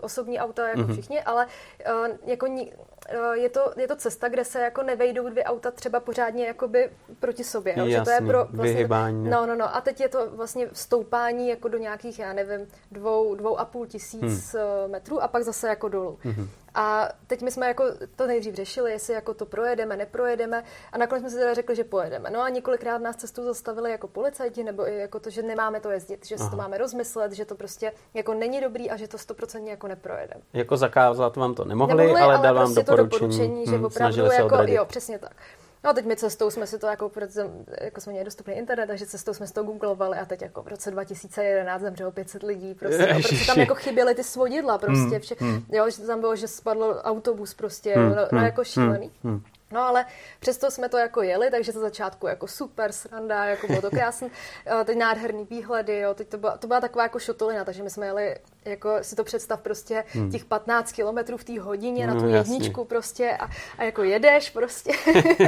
[0.00, 0.92] osobní auta jako mm-hmm.
[0.92, 5.28] všichni, ale uh, jako ni, uh, je, to, je to cesta, kde se jako nevejdou
[5.28, 7.74] dvě auta třeba pořádně jakoby proti sobě.
[7.76, 7.86] Jo?
[7.86, 9.30] Jasný, že to je pro vlastně, vyhybání.
[9.30, 9.76] No, no, no.
[9.76, 13.86] A teď je to vlastně vstoupání jako do nějakých, já nevím, dvou, dvou a půl
[13.86, 14.90] tisíc hmm.
[14.90, 16.18] metrů a pak zase jako dolů.
[16.24, 16.48] Mm-hmm.
[16.74, 17.84] A teď my jsme jako
[18.16, 21.84] to nejdřív řešili, jestli jako to projedeme, neprojedeme a nakonec jsme si teda řekli, že
[21.84, 22.30] pojedeme.
[22.30, 25.90] No a několikrát nás cestu zastavili jako policajti nebo i jako to, že nemáme to
[25.90, 29.18] jezdit, že si to máme rozmyslet, že to prostě jako není dobrý a že to
[29.18, 30.40] stoprocentně jako neprojedeme.
[30.52, 33.20] Jako zakázat vám to nemohli, nemohli ale, ale dal vám prostě doporučení.
[33.20, 35.36] To doporučení, že hmm, opravdu jako, jo, přesně tak.
[35.84, 37.40] No a teď my cestou jsme si to jako, protože
[37.80, 40.68] jako jsme měli dostupný internet, takže cestou jsme si to googlovali a teď jako v
[40.68, 45.20] roce 2011 zemřelo 500 lidí, prostě, no, protože tam jako chyběly ty svodidla, prostě, hmm,
[45.20, 45.64] vše, hmm.
[45.72, 49.10] jo, že tam bylo, že spadl autobus prostě, hmm, no, no jako šílený.
[49.24, 49.42] Hmm, hmm.
[49.72, 50.06] No ale
[50.40, 54.28] přesto jsme to jako jeli, takže to začátku jako super sranda, jako bylo to krásné,
[54.84, 58.06] teď nádherný výhledy, jo, teď to byla, to byla taková jako šotolina, takže my jsme
[58.06, 60.30] jeli, jako si to představ prostě hmm.
[60.30, 64.02] těch 15 kilometrů v té hodině no, na tu no, jedničku prostě a, a jako
[64.02, 64.92] jedeš prostě,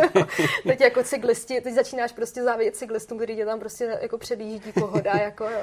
[0.66, 5.12] teď jako cyklisti, teď začínáš prostě závidět cyklistům, který tě tam prostě jako předjíždí pohoda,
[5.12, 5.60] jako jo.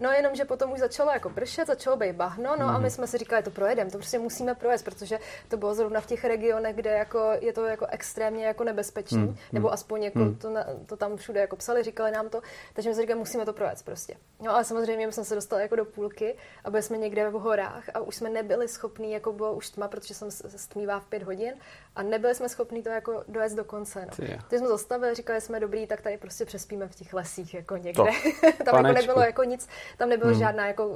[0.00, 2.70] No jenom, že potom už začalo jako pršet, začalo být bahno, no mm.
[2.70, 2.90] a my mhm.
[2.90, 6.24] jsme si říkali, to projedeme, to prostě musíme projet, protože to bylo zrovna v těch
[6.24, 9.36] regionech, kde jako je to jako extrémně jako nebezpečný, mm.
[9.52, 10.34] nebo aspoň jako mm.
[10.34, 10.48] to,
[10.86, 12.40] to, tam všude jako psali, říkali nám to,
[12.74, 14.16] takže my si říkali, musíme to projet prostě.
[14.40, 17.32] No ale samozřejmě my jsme se dostali jako do půlky a byli jsme někde v
[17.32, 21.22] horách a už jsme nebyli schopní, jako bylo už tma, protože jsem stmívá v pět
[21.22, 21.54] hodin
[21.96, 24.06] a nebyli jsme schopni to jako dojet do konce.
[24.06, 24.36] No.
[24.48, 28.04] Ty jsme zastavili, říkali jsme, dobrý, tak tady prostě přespíme v těch lesích jako někde.
[28.64, 30.38] tam jako nebylo jako nic, tam nebylo hmm.
[30.38, 30.94] žádná jako uh,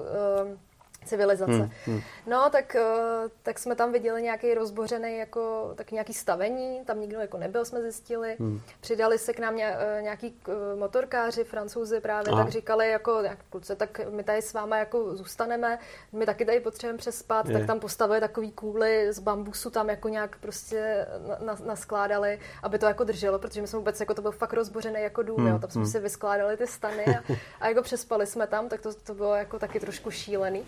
[1.09, 1.53] civilizace.
[1.53, 2.01] Hmm, hmm.
[2.27, 7.21] No, tak, uh, tak jsme tam viděli nějaký rozbořený, jako, tak nějaký stavení, tam nikdo
[7.21, 8.37] jako nebyl, jsme zjistili.
[8.39, 8.61] Hmm.
[8.81, 9.61] Přidali se k nám uh,
[10.01, 12.43] nějaký uh, motorkáři, francouzi právě, Aha.
[12.43, 15.79] tak říkali, jako, jak kluce, tak my tady s váma jako zůstaneme,
[16.13, 17.59] my taky tady potřebujeme přespat, Je.
[17.59, 22.79] tak tam postavili takový kůly z bambusu, tam jako nějak prostě na, na, naskládali, aby
[22.79, 25.47] to jako drželo, protože my jsme vůbec, jako to byl fakt rozbořený jako dům, hmm.
[25.47, 25.91] jo, tam jsme hmm.
[25.91, 27.23] si vyskládali ty stany a,
[27.61, 30.65] a jako přespali jsme tam, tak to, to bylo jako taky trošku šílený.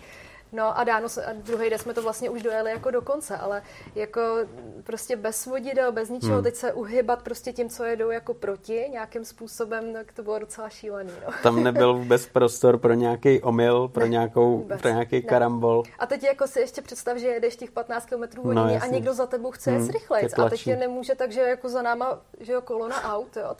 [0.53, 3.61] No a dáno, a druhý den jsme to vlastně už dojeli jako do konce, ale
[3.95, 4.21] jako
[4.83, 6.43] prostě bez vodidel, bez ničeho, hmm.
[6.43, 10.69] teď se uhybat prostě tím, co jedou jako proti nějakým způsobem, tak to bylo docela
[10.69, 11.11] šílený.
[11.27, 11.33] No.
[11.43, 15.21] Tam nebyl vůbec prostor pro nějaký omyl, pro, ne, nějakou, vůbec, pro nějaký ne.
[15.21, 15.83] karambol.
[15.99, 19.13] A teď jako si ještě představ, že jedeš těch 15 km hodině no, a někdo
[19.13, 20.27] za tebou chce hmm, jet rychleji.
[20.45, 23.55] A teď je nemůže, takže jako za náma, že jo, kolona aut, jo.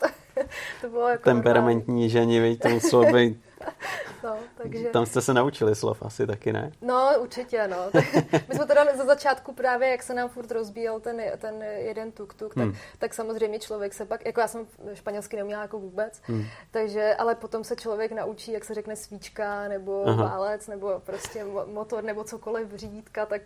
[0.80, 3.42] to bylo jako Temperamentní ženi, to muselo být
[4.24, 4.88] No, takže...
[4.88, 6.72] Tam jste se naučili slov asi taky, ne?
[6.82, 7.76] No, určitě, no.
[8.48, 12.54] My jsme teda za začátku právě, jak se nám furt rozbíjel ten, ten jeden tuk-tuk,
[12.54, 12.74] tak, hmm.
[12.98, 16.44] tak samozřejmě člověk se pak, jako já jsem španělsky neuměla jako vůbec, hmm.
[16.70, 20.24] takže, ale potom se člověk naučí, jak se řekne svíčka, nebo Aha.
[20.24, 23.42] válec, nebo prostě motor, nebo cokoliv, řídítka, tak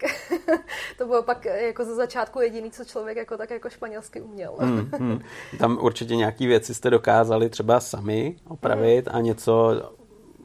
[0.98, 4.57] to bylo pak jako za začátku jediný, co člověk jako tak jako španělsky uměl.
[4.59, 5.20] Hmm, hmm.
[5.59, 9.16] Tam určitě nějaký věci jste dokázali třeba sami opravit hmm.
[9.16, 9.83] a něco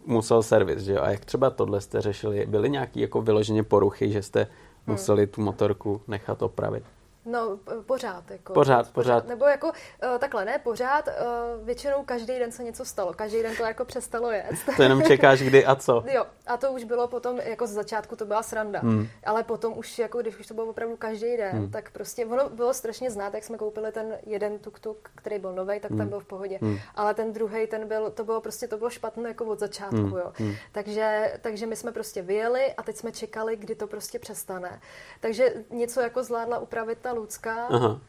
[0.06, 1.02] musel servis, že jo?
[1.02, 2.46] A jak třeba tohle jste řešili?
[2.46, 4.50] Byly nějaké jako vyloženě poruchy, že jste hmm.
[4.88, 6.84] museli tu motorku nechat opravit?
[7.26, 8.32] No, pořád.
[8.32, 9.28] Jako, pořád, pořád.
[9.28, 11.08] Nebo jako uh, takhle, ne, pořád.
[11.08, 13.14] Uh, většinou každý den se něco stalo.
[13.14, 14.46] Každý den to jako přestalo jet.
[14.76, 16.04] to jenom čekáš kdy a co.
[16.14, 18.80] Jo, a to už bylo potom, jako z začátku to byla sranda.
[18.80, 19.08] Hmm.
[19.24, 21.72] Ale potom už, jako když už to bylo opravdu každý den, hmm.
[21.72, 25.80] tak prostě ono bylo strašně znát, jak jsme koupili ten jeden tuk-tuk, který byl nový,
[25.80, 26.00] tak hmm.
[26.00, 26.58] ten byl v pohodě.
[26.62, 26.78] Hmm.
[26.96, 30.18] Ale ten druhý, ten byl, to bylo prostě, to bylo špatné jako od začátku, hmm.
[30.18, 30.32] jo.
[30.36, 30.54] Hmm.
[30.72, 34.82] Takže, takže my jsme prostě vyjeli a teď jsme čekali, kdy to prostě přestane.
[35.20, 37.68] Takže něco jako zvládla upravit ta Lucka.
[37.70, 38.00] Aha.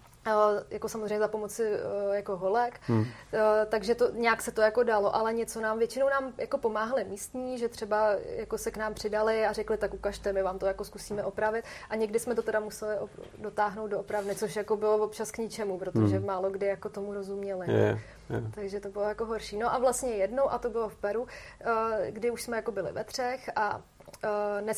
[0.71, 3.05] jako samozřejmě za pomoci e, jako holek, hmm.
[3.33, 7.05] E, takže to, nějak se to jako dalo, ale něco nám, většinou nám jako pomáhali
[7.05, 10.67] místní, že třeba jako se k nám přidali a řekli, tak ukažte, my vám to
[10.67, 12.97] jako zkusíme opravit a někdy jsme to teda museli
[13.39, 16.27] dotáhnout do opravny, což jako bylo občas k ničemu, protože hmm.
[16.27, 17.73] málo kdy jako tomu rozuměli.
[17.73, 17.99] Yeah.
[18.31, 18.45] Yeah.
[18.55, 19.57] Takže to bylo jako horší.
[19.57, 21.27] No a vlastně jednou, a to bylo v Peru,
[22.11, 23.81] kdy už jsme jako byli ve třech a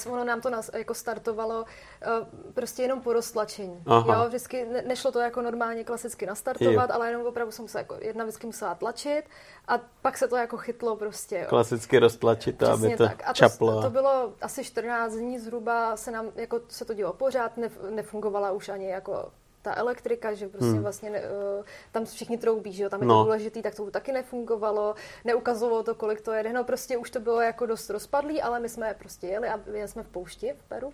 [0.07, 3.83] uh, ono nám to nas, jako startovalo uh, prostě jenom po roztlačení.
[3.87, 4.15] Aha.
[4.15, 6.95] Jo, vždycky ne, nešlo to jako normálně klasicky nastartovat, jo.
[6.95, 9.23] ale jenom opravdu jsem se jako jedna vždycky musela tlačit
[9.69, 11.39] a pak se to jako chytlo prostě.
[11.39, 11.47] Jo.
[11.49, 13.23] Klasicky roztlačit, Přesně aby to tak.
[13.27, 13.75] A čaplo.
[13.75, 17.73] To, to bylo asi 14 dní zhruba, se nám jako se to dělo pořád, nef,
[17.91, 19.31] nefungovala už ani jako
[19.65, 20.83] ta elektrika, že prostě hmm.
[20.83, 23.19] vlastně ne, uh, tam všichni troubí, že jo, tam je no.
[23.19, 27.21] to důležitý, tak to taky nefungovalo, neukazovalo to, kolik to jede, no prostě už to
[27.21, 30.69] bylo jako dost rozpadlý, ale my jsme prostě jeli a jeli jsme v poušti v
[30.69, 30.93] Peru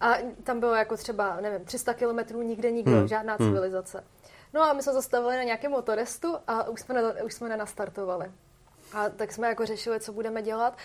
[0.00, 3.08] a tam bylo jako třeba, nevím, 300 kilometrů nikde nikdo, hmm.
[3.08, 3.48] žádná hmm.
[3.48, 4.04] civilizace.
[4.54, 8.30] No a my jsme zastavili na nějakém motorestu a už jsme, ne, už jsme nenastartovali.
[8.92, 10.76] A tak jsme jako řešili, co budeme dělat.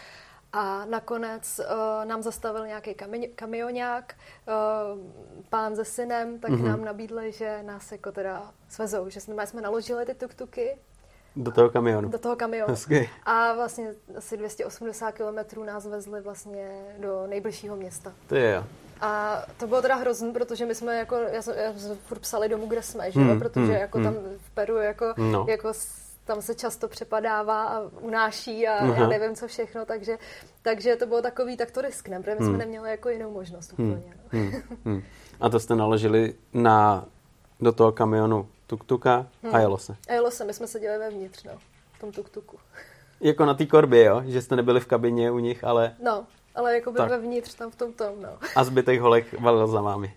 [0.53, 4.13] A nakonec uh, nám zastavil nějaký kami- kamionák,
[4.47, 4.99] uh,
[5.49, 6.67] pán se synem, tak mm-hmm.
[6.67, 10.77] nám nabídli, že nás jako teda svezou, že jsme, jsme naložili ty tuktuky.
[11.35, 12.09] Do toho kamionu.
[12.09, 12.73] Do toho kamionu.
[12.73, 13.09] Hezky.
[13.25, 18.13] A vlastně asi 280 kilometrů nás vezli vlastně do nejbližšího města.
[18.27, 18.63] To je jo.
[19.01, 22.49] A to bylo teda hrozný, protože my jsme jako, já jsem, já jsem furt psali
[22.49, 24.05] domů, kde jsme, že hmm, protože hmm, jako hmm.
[24.05, 25.45] tam v Peru jako, no.
[25.49, 25.73] jako
[26.25, 29.01] tam se často přepadává a unáší a uh-huh.
[29.01, 30.17] já nevím co všechno, takže,
[30.61, 32.57] takže to bylo takový, tak to riskneme, protože my jsme hmm.
[32.57, 33.91] neměli jako jinou možnost hmm.
[33.91, 34.13] úplně.
[34.29, 34.51] Hmm.
[34.85, 35.03] Hmm.
[35.39, 37.05] A to jste naložili na,
[37.59, 39.55] do toho kamionu tuk-tuka hmm.
[39.55, 39.95] a jelo se?
[40.09, 41.51] A jelo se, my jsme seděli vevnitř, no,
[41.93, 42.57] v tom tuk-tuku.
[43.21, 44.21] Jako na té korbě, jo?
[44.25, 45.95] Že jste nebyli v kabině u nich, ale...
[46.03, 48.29] No, ale jako by vevnitř tam v tom tom, no.
[48.55, 50.13] A zbytek holek valil za vámi.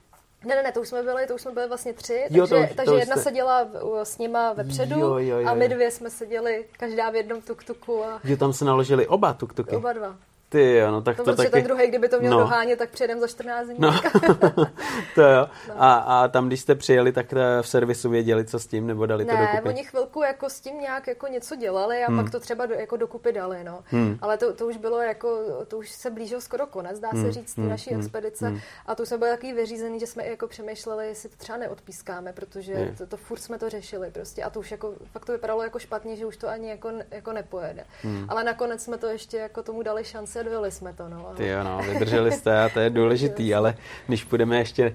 [0.46, 2.54] Ne, ne, ne, to už jsme byli, to už jsme byli vlastně tři, jo, takže,
[2.54, 3.22] to už, takže to jedna jste...
[3.22, 3.68] seděla
[4.02, 8.04] s nima vepředu jo, jo, jo, a my dvě jsme seděli každá v jednom tuktuku.
[8.04, 8.20] A...
[8.24, 9.76] Jo, tam se naložili oba tuktuky.
[9.76, 10.16] Oba dva.
[10.48, 11.50] Ty jo, no tak to, to taky...
[11.50, 12.38] ten druhý, kdyby to měl no.
[12.38, 13.76] dohánět, tak přijedem za 14 dní.
[13.78, 14.00] No.
[15.14, 15.48] to jo.
[15.68, 15.74] No.
[15.78, 19.06] A, a tam, když jste přijeli, tak eh, v servisu věděli, co s tím, nebo
[19.06, 19.68] dali ne, to dokupy?
[19.68, 22.22] Ne, oni chvilku jako s tím nějak jako něco dělali a hmm.
[22.22, 23.84] pak to třeba do, jako dokupy dali, no.
[23.84, 24.18] Hmm.
[24.20, 27.24] Ale to, to, už bylo jako, to už se blížil skoro konec, dá hmm.
[27.24, 27.68] se říct, hmm.
[27.68, 28.00] naší hmm.
[28.00, 28.48] expedice.
[28.48, 28.60] Hmm.
[28.86, 32.32] A to jsme byli takový vyřízený, že jsme i jako přemýšleli, jestli to třeba neodpískáme,
[32.32, 34.42] protože to, to furt jsme to řešili prostě.
[34.42, 37.32] A to už jako, fakt to vypadalo jako špatně, že už to ani jako, jako
[37.32, 37.84] nepojede.
[38.02, 38.26] Hmm.
[38.28, 41.34] Ale nakonec jsme to ještě jako tomu dali šance a dojeli jsme to, no no.
[41.36, 43.74] Ty jo, no, vydrželi jste a to je důležitý, ale
[44.06, 44.94] když půjdeme ještě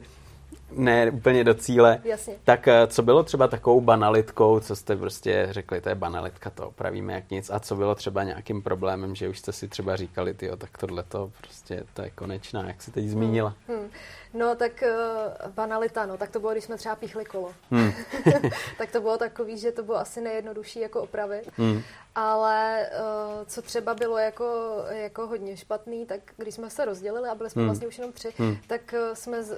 [0.72, 2.36] ne úplně do cíle, Jasně.
[2.44, 6.68] tak eh, co bylo třeba takovou banalitkou, co jste prostě řekli, to je banalitka, to
[6.68, 10.34] opravíme jak nic, a co bylo třeba nějakým problémem, že už jste si třeba říkali,
[10.34, 13.56] ty tak tohle to prostě to je konečná, jak si teď zmínila.
[13.68, 13.90] Hmm, hmm.
[14.34, 17.54] No tak uh, banalita, no tak to bylo, když jsme třeba píchli kolo.
[17.72, 17.92] Hmm.
[18.78, 21.50] tak to bylo takový, že to bylo asi nejjednodušší jako opravit.
[21.58, 21.82] Hmm.
[22.16, 27.36] Ale uh, co třeba bylo jako, jako hodně špatný, tak když jsme se rozdělili a
[27.36, 27.70] byli jsme hmm.
[27.70, 28.58] vlastně už jenom tři, hmm.
[28.68, 29.58] tak uh, jsme z, uh,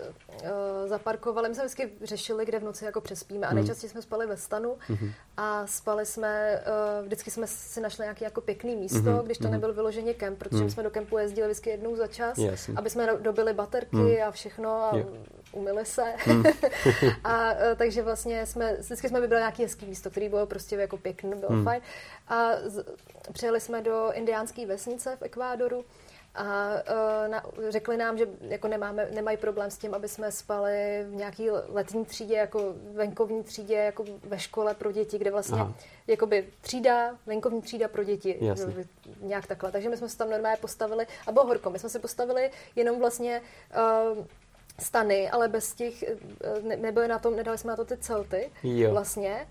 [0.86, 3.56] zaparkovali, my jsme vždycky řešili, kde v noci jako přespíme a hmm.
[3.56, 5.12] nejčastěji jsme spali ve stanu hmm.
[5.38, 6.64] a spali jsme,
[7.00, 9.20] uh, vždycky jsme si našli nějaké jako pěkný místo, hmm.
[9.20, 9.52] když to hmm.
[9.52, 10.70] nebyl vyloženě kemp, protože hmm.
[10.70, 12.70] jsme do kempu jezdili vždycky jednou za čas, yes.
[12.76, 14.28] aby jsme dobili baterky hmm.
[14.28, 15.08] a všechno a yeah.
[15.52, 16.04] umyli se.
[16.18, 16.44] Hmm.
[17.24, 20.98] a uh, takže vlastně jsme, vždycky jsme vybrali nějaký hezký místo, který bylo prostě jako
[20.98, 21.64] pěkný, bylo hmm.
[21.64, 21.82] fajn.
[22.28, 22.86] A z,
[23.34, 25.86] přijeli jsme do indiánské vesnice v Ekvádoru
[26.36, 31.06] a uh, na, řekli nám, že jako nemáme, nemají problém s tím, aby jsme spali
[31.10, 35.74] v nějaký letní třídě, jako venkovní třídě, jako ve škole pro děti, kde vlastně Aha.
[36.08, 38.86] jakoby třída, venkovní třída pro děti, Jasně.
[39.22, 39.72] nějak takhle.
[39.72, 43.00] Takže my jsme se tam normálně postavili, a bylo horko, my jsme se postavili jenom
[43.00, 43.42] vlastně
[44.12, 44.26] uh,
[44.80, 46.04] stany, ale bez těch,
[46.62, 48.92] ne, nebyly na tom, nedali jsme na to ty celty jo.
[48.92, 49.48] vlastně.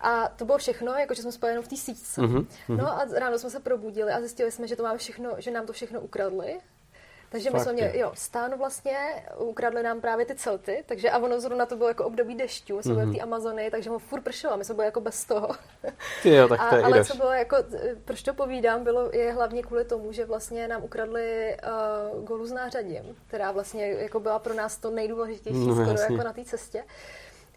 [0.00, 2.20] A to bylo všechno, jakože jsme spali jenom v té síťce.
[2.20, 2.46] Mm-hmm.
[2.68, 5.66] No a ráno jsme se probudili a zjistili jsme, že to máme všechno, že nám
[5.66, 6.60] to všechno ukradli.
[7.30, 8.96] Takže Fakt my jsme měli, jo, stán vlastně,
[9.38, 12.92] ukradli nám právě ty celty, takže a ono zrovna to bylo jako období dešťů, jsme
[12.92, 12.94] mm-hmm.
[12.94, 13.32] byli v té mhm.
[13.32, 15.48] Amazony, takže mu furt pršelo, my jsme byli jako bez toho.
[16.22, 17.56] Ty jo, tak to je a, Ale co bylo jako,
[18.04, 21.56] proč to povídám, bylo je hlavně kvůli tomu, že vlastně nám ukradli
[22.16, 26.14] uh, golu s nářadím, která vlastně jako byla pro nás to nejdůležitější no, skoro jasně.
[26.14, 26.84] jako na té cestě.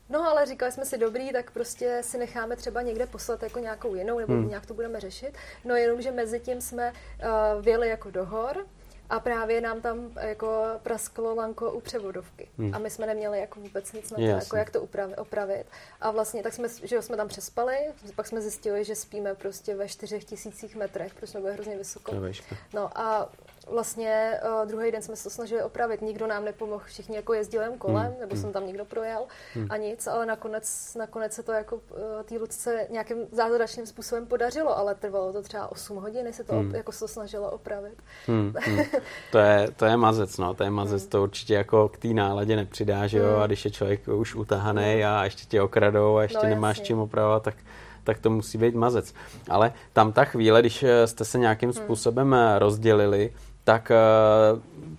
[0.10, 3.96] No ale říkali jsme si dobrý, tak prostě si necháme třeba někde poslat jako nějakou
[3.96, 4.50] jinou, nebo hmm.
[4.50, 5.34] nějak to budeme řešit.
[5.66, 8.66] No jenom, že mezi tím jsme uh, vyjeli jako do hor,
[9.10, 12.48] a právě nám tam jako prasklo lanko u převodovky.
[12.58, 12.76] Hmm.
[12.76, 15.66] A my jsme neměli jako vůbec nic na to, jako jak to upravit, opravit.
[16.02, 17.78] A vlastně tak jsme, že jsme tam přespali,
[18.16, 22.12] pak jsme zjistili, že spíme prostě ve čtyřech tisících metrech, protože jsme byli hrozně vysoko.
[22.74, 23.30] No a
[23.71, 26.02] vlastně uh, druhý den jsme se to snažili opravit.
[26.02, 28.19] Nikdo nám nepomohl, všichni jako jezdili kolem, hmm.
[28.19, 28.54] nebo jsem hmm.
[28.54, 29.67] tam někdo projel hmm.
[29.69, 31.82] a nic, ale nakonec, nakonec se to jako uh,
[32.26, 36.76] té Lucce nějakým zázračným způsobem podařilo, ale trvalo to třeba 8 hodin, se to hmm.
[36.76, 38.04] jako se to snažilo opravit.
[38.28, 38.54] Hmm.
[38.60, 38.80] Hmm.
[39.32, 41.10] to, je, to je mazec, no, to je mazec, hmm.
[41.10, 43.41] to určitě jako k té náladě nepřidá, že jo, hmm.
[43.41, 45.13] a když je člověk už utahaný hmm.
[45.13, 46.86] a ještě tě okradou a ještě no, nemáš jasně.
[46.86, 47.56] čím opravovat, tak
[48.04, 49.13] tak to musí být mazec.
[49.49, 51.84] Ale tam ta chvíle, když jste se nějakým hmm.
[51.84, 53.32] způsobem rozdělili,
[53.63, 53.95] tak, eh,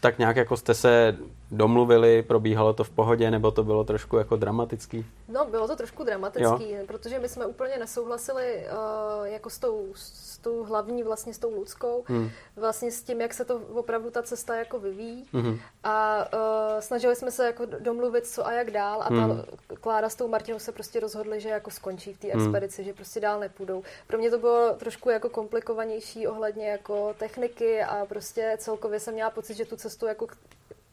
[0.00, 1.16] tak nějak jako jste se
[1.56, 5.06] domluvili, probíhalo to v pohodě, nebo to bylo trošku jako dramatický?
[5.28, 6.86] No, bylo to trošku dramatický, jo.
[6.86, 11.54] protože my jsme úplně nesouhlasili uh, jako s tou, s tou hlavní, vlastně s tou
[11.54, 12.30] Ludskou, hmm.
[12.56, 15.24] vlastně s tím, jak se to opravdu ta cesta jako vyvíjí.
[15.32, 15.58] Hmm.
[15.84, 19.02] A uh, snažili jsme se jako domluvit, co a jak dál.
[19.02, 19.42] A ta hmm.
[19.80, 22.42] Klára s tou Martinou se prostě rozhodli, že jako skončí v té hmm.
[22.42, 22.90] expedici, hmm.
[22.90, 23.82] že prostě dál nepůjdou.
[24.06, 29.30] Pro mě to bylo trošku jako komplikovanější ohledně jako techniky a prostě celkově jsem měla
[29.30, 30.26] pocit, že tu cestu jako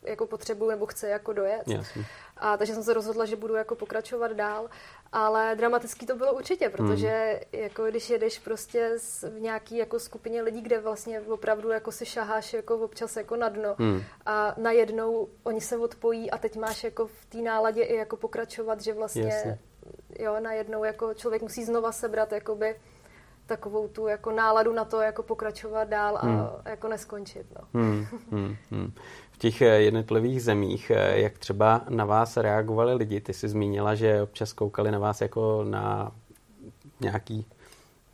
[0.03, 1.67] jako potřebuju nebo chci jako dojet.
[1.67, 2.05] Jasně.
[2.37, 4.69] A takže jsem se rozhodla, že budu jako pokračovat dál.
[5.11, 7.63] Ale dramatický to bylo určitě, protože hmm.
[7.63, 12.53] jako když jedeš prostě v nějaký jako skupině lidí, kde vlastně opravdu jako si šaháš
[12.53, 14.03] jako občas jako na dno hmm.
[14.25, 18.81] a najednou oni se odpojí a teď máš jako v té náladě i jako pokračovat,
[18.81, 19.59] že vlastně Jasně.
[20.19, 22.75] jo, najednou jako člověk musí znova sebrat jakoby
[23.51, 26.47] takovou tu jako náladu na to jako pokračovat dál a hmm.
[26.65, 27.45] jako neskončit.
[27.55, 27.81] No.
[27.81, 28.05] Hmm.
[28.31, 28.55] Hmm.
[28.71, 28.91] Hmm
[29.41, 33.21] těch eh, jednotlivých zemích, eh, jak třeba na vás reagovali lidi.
[33.21, 36.11] Ty jsi zmínila, že občas koukali na vás jako na
[36.99, 37.45] nějaký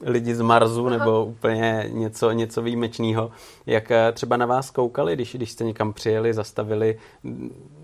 [0.01, 0.97] lidi z Marsu Aha.
[0.97, 3.31] nebo úplně něco, něco výjimečného.
[3.65, 6.97] Jak eh, třeba na vás koukali, když, když jste někam přijeli, zastavili,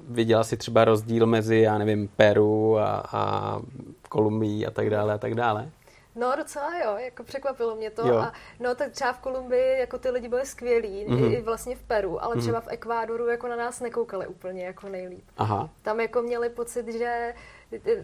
[0.10, 3.60] viděla si třeba rozdíl mezi, já nevím, Peru a, a
[4.10, 5.70] Kolumbií a tak dále a tak dále?
[6.16, 8.08] No docela jo, jako překvapilo mě to.
[8.08, 8.18] Jo.
[8.18, 11.32] A, no tak třeba v Kolumbii jako ty lidi byli skvělí, mm-hmm.
[11.32, 12.42] i, i vlastně v Peru, ale mm-hmm.
[12.42, 15.26] třeba v Ekvádoru jako na nás nekoukali úplně jako nejlíp.
[15.38, 15.70] Aha.
[15.82, 17.34] Tam jako měli pocit, že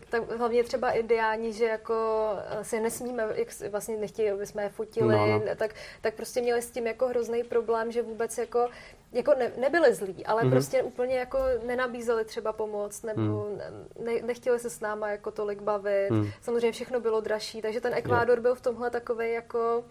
[0.09, 4.69] tak hlavně třeba indiáni, že jako eh, si nesmíme, jak vlastně nechtějí, aby jsme je
[4.69, 5.41] fotili, no, no.
[5.55, 8.69] Tak, tak prostě měli s tím jako hrozný problém, že vůbec jako
[9.11, 10.49] jako ne, nebyli zlí, ale mm-hmm.
[10.49, 13.59] prostě úplně jako nenabízeli třeba pomoc, nebo mm.
[14.05, 16.09] ne, nechtěli se s náma jako tolik bavit.
[16.09, 16.29] Mm.
[16.41, 18.41] Samozřejmě všechno bylo dražší, takže ten Ekvádor yeah.
[18.41, 19.83] byl v tomhle takový jako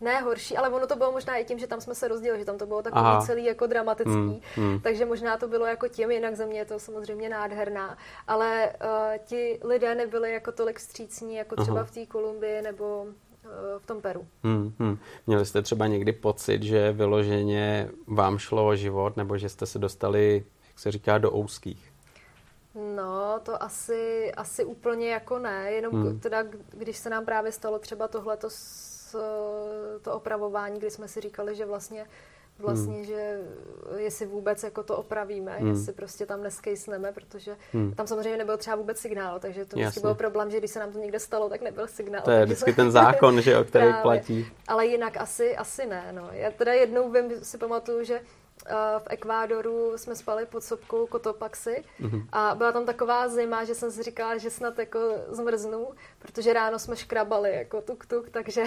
[0.00, 2.44] ne horší, ale ono to bylo možná i tím, že tam jsme se rozdělili, že
[2.44, 3.26] tam to bylo takový Aha.
[3.26, 4.80] celý jako dramatický, mm, mm.
[4.80, 9.60] takže možná to bylo jako tím, jinak země je to samozřejmě nádherná, ale uh, ti
[9.64, 11.84] lidé nebyli jako tolik střícní, jako třeba Aha.
[11.84, 13.06] v té Kolumbii nebo
[13.46, 14.26] Eh, v tom Peru.
[14.42, 14.98] Hmm, hmm.
[15.26, 19.78] Měli jste třeba někdy pocit, že vyloženě vám šlo o život, nebo že jste se
[19.78, 21.92] dostali, jak se říká, do ouských?
[22.96, 26.20] No, to asi, asi úplně jako ne, jenom hmm.
[26.20, 28.48] teda, když se nám právě stalo třeba tohleto
[30.02, 32.06] to opravování, kdy jsme si říkali, že vlastně
[32.58, 33.04] vlastně, hmm.
[33.04, 33.40] že
[33.96, 35.68] jestli vůbec jako to opravíme, hmm.
[35.68, 37.94] jestli prostě tam neskejsneme, protože hmm.
[37.94, 40.92] tam samozřejmě nebyl třeba vůbec signál, takže to vždycky byl problém, že když se nám
[40.92, 42.22] to někde stalo, tak nebyl signál.
[42.22, 44.02] To je vždycky ten zákon, že o který právě.
[44.02, 44.46] platí.
[44.68, 46.12] Ale jinak asi, asi ne.
[46.12, 46.28] No.
[46.32, 48.20] Já teda jednou vím, si pamatuju, že
[48.98, 52.26] v Ekvádoru jsme spali pod sopkou Kotopaxi mm-hmm.
[52.32, 55.88] a byla tam taková zima, že jsem si říkala, že snad jako zmrznu,
[56.18, 58.64] protože ráno jsme škrabali jako tuk tuk, takže,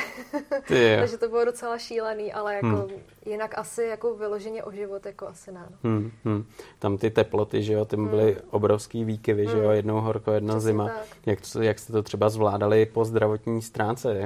[1.00, 2.88] takže to bylo docela šílený, ale jako hmm.
[3.26, 5.66] jinak asi jako vyloženě o život jako asi ne.
[5.70, 5.78] No.
[5.84, 6.46] Hmm, hmm.
[6.80, 8.42] Tam ty teploty, že jo, ty byly hmm.
[8.50, 9.52] obrovský výkyvy, hmm.
[9.52, 9.76] že jo, hmm.
[9.76, 10.92] jednou horko, jedna Přesně zima.
[11.26, 14.18] Jak, jak jste to třeba zvládali po zdravotní stránce?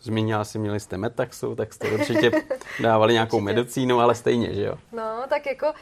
[0.00, 2.30] Zmínila si, měli jste metaxu, tak jste určitě
[2.82, 3.44] dávali nějakou určitě.
[3.44, 4.74] medicínu, ale stejně, že jo?
[4.92, 5.74] No, tak jako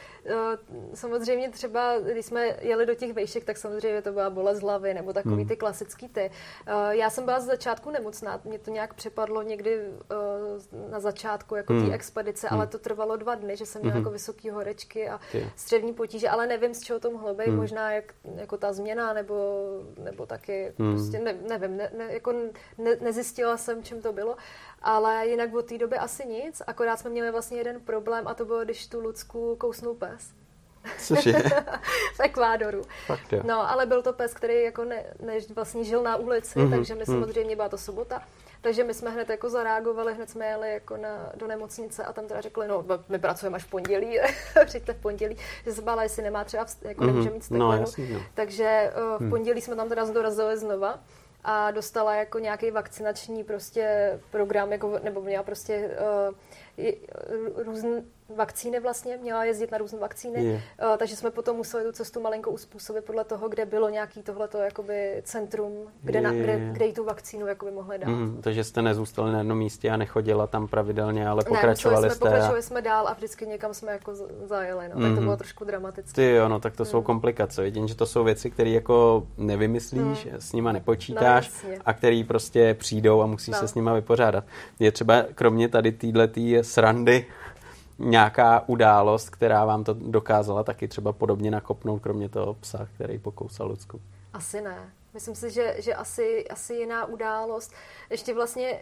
[0.93, 5.13] samozřejmě třeba, když jsme jeli do těch vejšek, tak samozřejmě to byla bolest hlavy nebo
[5.13, 5.47] takový hmm.
[5.47, 6.31] ty klasický ty.
[6.65, 11.55] Eh, já jsem byla z začátku nemocná, mě to nějak přepadlo někdy eh, na začátku
[11.55, 11.87] jako hmm.
[11.87, 12.57] té expedice, hmm.
[12.59, 14.01] ale to trvalo dva dny, že jsem měla hmm.
[14.01, 15.19] jako vysoký horečky a
[15.55, 17.57] střevní potíže, ale nevím, z čeho to mohlo být, hmm.
[17.57, 19.63] možná jak, jako ta změna nebo,
[20.03, 20.93] nebo taky, hmm.
[20.93, 22.31] prostě ne, nevím, ne, ne, jako
[22.77, 24.35] ne, nezjistila jsem, čím to bylo,
[24.81, 28.45] ale jinak od té doby asi nic, akorát jsme měli vlastně jeden problém a to
[28.45, 30.12] bylo, když tu Lucku kousnul pes
[30.83, 31.07] pes.
[31.07, 31.33] Což je?
[32.15, 32.81] v Ekvádoru.
[33.05, 33.41] Fakt, jo.
[33.45, 36.69] No, ale byl to pes, který jako ne, ne, vlastně žil na ulici, mm-hmm.
[36.69, 37.13] takže my mm.
[37.13, 38.21] samozřejmě byla to sobota.
[38.63, 42.27] Takže my jsme hned jako zareagovali, hned jsme jeli jako na, do nemocnice a tam
[42.27, 44.19] teda řekli, no my pracujeme až v pondělí,
[44.65, 47.07] přijďte v pondělí, že se bála, jestli nemá třeba, jako mm-hmm.
[47.07, 47.71] nemůže mít steklenu.
[47.71, 48.19] No, jasný, no.
[48.33, 49.29] Takže uh, v hmm.
[49.29, 50.99] pondělí jsme tam teda dorazili znova
[51.43, 55.89] a dostala jako nějaký vakcinační prostě program, jako, nebo měla prostě
[56.27, 56.35] uh,
[57.65, 58.03] různý
[58.35, 60.53] vakcíny vlastně, měla jezdit na různé vakcíny, je.
[60.53, 64.57] uh, takže jsme potom museli tu cestu malinko uspůsobit podle toho, kde bylo nějaký tohleto
[64.57, 68.07] jakoby centrum, kde, na, kde, kde jí tu vakcínu jakoby mohli dát.
[68.07, 72.19] Mm, takže jste nezůstali na jednom místě a nechodila tam pravidelně, ale pokračovali ne, jste.
[72.19, 72.61] pokračovali a...
[72.61, 74.15] jsme dál a vždycky někam jsme jako
[74.45, 75.01] zajeli, no, mm.
[75.01, 75.23] tak to mhm.
[75.23, 76.13] bylo trošku dramatické.
[76.15, 76.85] Ty jo, no tak to mm.
[76.85, 77.05] jsou mhm.
[77.05, 80.31] komplikace, vidím, že to jsou věci, které jako nevymyslíš, mm.
[80.39, 83.59] s nima nepočítáš no, a které prostě přijdou a musíš no.
[83.59, 84.43] se s nima vypořádat.
[84.79, 86.23] Je třeba kromě tady této
[86.61, 87.25] srandy
[87.99, 93.67] nějaká událost, která vám to dokázala taky třeba podobně nakopnout, kromě toho psa, který pokousal
[93.67, 94.01] Lucku?
[94.33, 94.77] Asi ne.
[95.13, 97.71] Myslím si, že, že asi, asi jiná událost.
[98.09, 98.81] Ještě vlastně,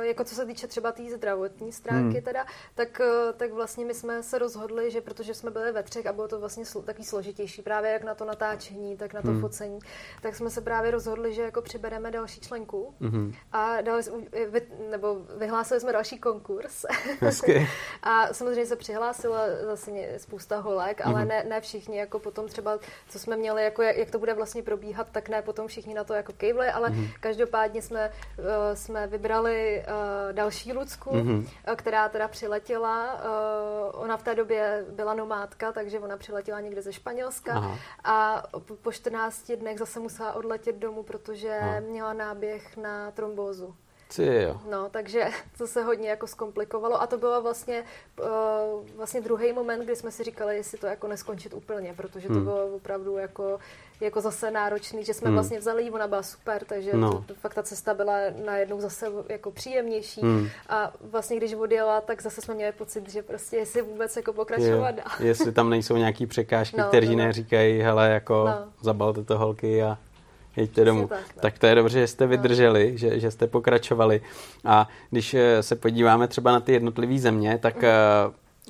[0.00, 2.24] jako co se týče třeba té tý zdravotní stránky hmm.
[2.24, 6.06] teda, tak, eh, tak vlastně my jsme se rozhodli, že protože jsme byli ve třech
[6.06, 9.28] a bylo to vlastně sl- takový složitější, právě jak na to natáčení, tak na to
[9.28, 9.40] hmm.
[9.40, 9.78] focení,
[10.22, 13.32] tak jsme se právě rozhodli, že jako přibereme další členku hmm.
[13.52, 14.02] a dali,
[14.48, 16.84] vy, nebo vyhlásili jsme další konkurs.
[18.02, 21.28] a samozřejmě se přihlásila zase spousta holek, ale hmm.
[21.28, 24.62] ne, ne všichni, jako potom třeba, co jsme měli, jako jak, jak to bude vlastně
[24.62, 27.10] probíhat, tak ne potom všichni na to jako kejvli, ale mm-hmm.
[27.20, 28.44] každopádně jsme, uh,
[28.74, 31.38] jsme vybrali uh, další Lucku, mm-hmm.
[31.38, 33.14] uh, která teda přiletěla.
[33.14, 37.78] Uh, ona v té době byla nomádka, takže ona přiletěla někde ze Španělska Aha.
[38.04, 38.42] a
[38.82, 41.80] po 14 dnech zase musela odletět domů, protože Aha.
[41.80, 43.74] měla náběh na trombózu.
[44.14, 44.60] Ty jo.
[44.70, 45.24] No, takže
[45.58, 47.84] to se hodně jako zkomplikovalo a to bylo vlastně,
[48.20, 52.34] uh, vlastně druhý moment, kdy jsme si říkali, jestli to jako neskončit úplně, protože to
[52.34, 52.44] hmm.
[52.44, 53.58] bylo opravdu jako,
[54.00, 55.34] jako zase náročný, že jsme hmm.
[55.34, 57.12] vlastně vzali jí, ona byla super, takže no.
[57.12, 60.48] to, to, fakt ta cesta byla najednou zase jako příjemnější hmm.
[60.68, 64.90] a vlastně když odjela, tak zase jsme měli pocit, že prostě jestli vůbec jako pokračovat
[64.90, 65.06] dál.
[65.20, 68.72] Jestli tam nejsou nějaký překážky, no, kteří neříkají, hele, jako no.
[68.82, 69.98] zabalte to holky a
[70.56, 71.08] jeďte domů.
[71.08, 71.42] Tak, no.
[71.42, 72.30] tak to je dobře, že jste no.
[72.30, 72.98] vydrželi, no.
[72.98, 74.20] že, že jste pokračovali.
[74.64, 77.88] A když eh, se podíváme třeba na ty jednotlivé země, tak mm.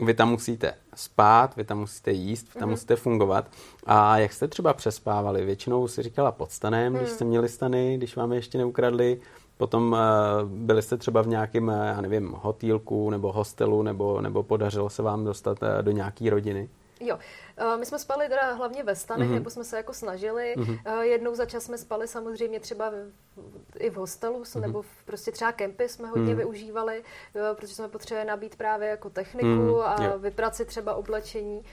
[0.02, 2.70] Vy tam musíte spát, vy tam musíte jíst, vy tam mm.
[2.70, 3.50] musíte fungovat.
[3.86, 5.44] A jak jste třeba přespávali?
[5.44, 6.98] Většinou si říkala pod stanem, mm.
[6.98, 9.20] když jste měli stany, když vám je ještě neukradli.
[9.56, 9.98] Potom uh,
[10.48, 15.24] byli jste třeba v nějakém, já nevím, hotýlku nebo hostelu, nebo, nebo podařilo se vám
[15.24, 16.68] dostat uh, do nějaké rodiny?
[17.00, 17.18] Jo,
[17.56, 19.34] eh, my jsme spali teda hlavně ve stanech, mm-hmm.
[19.34, 20.54] nebo jsme se jako snažili.
[20.56, 21.00] Mm-hmm.
[21.00, 22.92] Jednou za čas jsme spali samozřejmě třeba
[23.78, 24.60] i v hostelu, mm-hmm.
[24.60, 26.36] nebo v, prostě třeba kempy jsme hodně mm-hmm.
[26.36, 29.82] využívali, eh, protože jsme potřebovali nabít právě jako techniku mm-hmm.
[29.82, 30.18] a jo.
[30.18, 31.64] vyprat si třeba oblečení.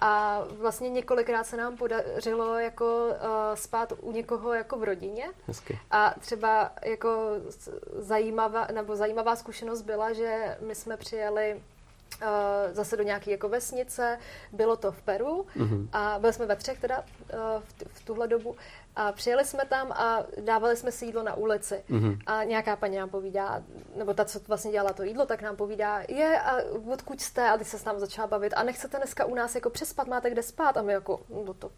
[0.00, 3.08] A vlastně několikrát se nám podařilo jako
[3.54, 5.28] spát u někoho jako v rodině.
[5.46, 5.78] Hezky.
[5.90, 7.30] A třeba jako
[7.98, 11.60] zajímavá, nebo zajímavá zkušenost byla, že my jsme přijeli
[12.72, 14.18] zase do nějaké jako vesnice,
[14.52, 15.88] bylo to v Peru mm-hmm.
[15.92, 17.04] a byli jsme ve třech teda uh,
[17.60, 18.56] v, t- v tuhle dobu
[18.96, 22.18] a přijeli jsme tam a dávali jsme si jídlo na ulici mm-hmm.
[22.26, 23.62] a nějaká paní nám povídá,
[23.96, 26.56] nebo ta, co vlastně dělala to jídlo, tak nám povídá, je a
[26.92, 29.70] odkud jste a ty se s námi začala bavit a nechcete dneska u nás jako
[29.70, 31.70] přespat, máte kde spát a my jako, no to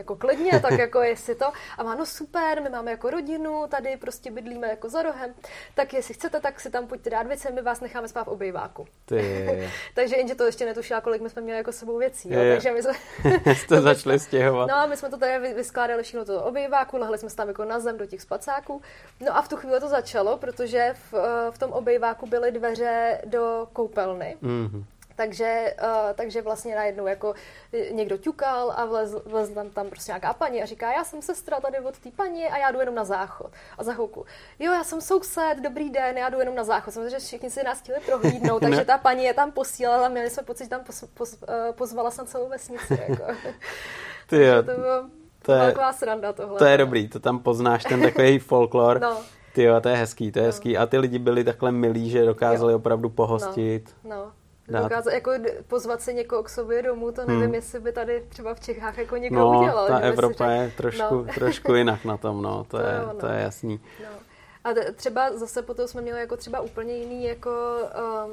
[0.00, 1.46] jako klidně, tak jako jestli to.
[1.78, 5.34] A má, no super, my máme jako rodinu, tady prostě bydlíme jako za rohem,
[5.74, 8.86] tak jestli chcete, tak si tam pojďte dát věci, my vás necháme spát v obejváku.
[9.94, 12.32] takže jenže to ještě netušila, kolik my jsme měli jako sebou věcí.
[12.32, 12.40] Jo?
[12.52, 12.92] Takže my jsme...
[13.54, 14.68] Jste začali stěhovat.
[14.68, 17.80] No a my jsme to tady vyskládali všechno to obejváku, lehli jsme tam jako na
[17.80, 18.82] zem do těch spacáků.
[19.20, 21.14] No a v tu chvíli to začalo, protože v,
[21.50, 24.36] v tom obejváku byly dveře do koupelny.
[24.42, 24.84] Mm-hmm.
[25.20, 27.34] Takže, uh, takže vlastně najednou jako
[27.90, 31.60] někdo ťukal a vlez, vlez tam, tam prostě nějaká paní a říká, já jsem sestra
[31.60, 33.50] tady od té paní a já jdu jenom na záchod.
[33.78, 34.26] A za chvilku,
[34.58, 36.94] jo, já jsem soused, dobrý den, já jdu jenom na záchod.
[36.94, 40.42] Samozřejmě, že všichni si nás chtěli prohlídnout, takže ta paní je tam posílala, měli jsme
[40.42, 41.38] pocit, že tam pos, pos, uh,
[41.72, 42.98] pozvala jsem celou vesnici.
[43.08, 43.24] Jako.
[44.26, 46.58] Ty to bylo to je, taková sranda tohle.
[46.58, 49.00] To je dobrý, to tam poznáš ten takový folklor.
[49.00, 49.16] No.
[49.54, 50.48] Ty jo, to je hezký, to je no.
[50.48, 50.76] hezký.
[50.76, 52.78] A ty lidi byli takhle milí, že dokázali jo.
[52.78, 53.94] opravdu pohostit.
[54.04, 54.32] No, no
[54.70, 54.82] dát.
[54.82, 55.32] Dokázat, jako
[55.66, 57.54] pozvat se někoho k sobě domů, to nevím, hmm.
[57.54, 59.86] jestli by tady třeba v Čechách jako někdo no, udělal.
[59.86, 60.60] ta Evropa řek...
[60.60, 61.26] je trošku, no.
[61.34, 63.14] trošku jinak na tom, no, to, to, je, no.
[63.14, 63.80] to je jasný.
[64.02, 64.20] No.
[64.64, 67.50] A třeba zase potom jsme měli jako třeba úplně jiný jako
[68.26, 68.32] um,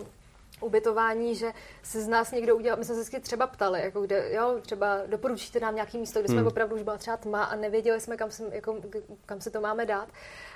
[0.61, 1.53] ubytování, že
[1.83, 4.97] si z nás někdo udělal, my jsme se vždycky třeba ptali, jako kde, jo, třeba
[5.07, 6.47] doporučíte nám nějaký místo, kde jsme hmm.
[6.47, 8.77] opravdu už byla třeba tma a nevěděli jsme, kam, si, jako,
[9.25, 10.09] kam si to máme dát.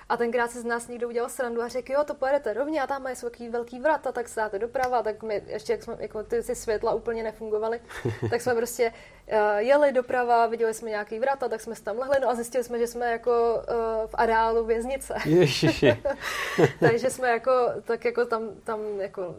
[0.10, 2.88] A tenkrát se z nás někdo udělal srandu a řekl, jo, to pojedete rovně a
[2.88, 6.44] tam jsou takový velký vrata, tak státe doprava, tak my ještě, jak jsme, jako ty
[6.44, 7.82] si světla úplně nefungovaly,
[8.30, 8.94] tak jsme prostě
[9.28, 12.64] uh, jeli doprava, viděli jsme nějaký vrata, tak jsme se tam lehli, no a zjistili
[12.64, 15.16] jsme, že jsme jako uh, v areálu věznice.
[16.80, 17.52] Takže jsme jako,
[17.84, 19.36] tak jako tam, tam jako, uh,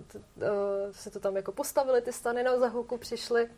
[0.92, 3.48] se to tam jako postavili ty stany, no za chvilku přišli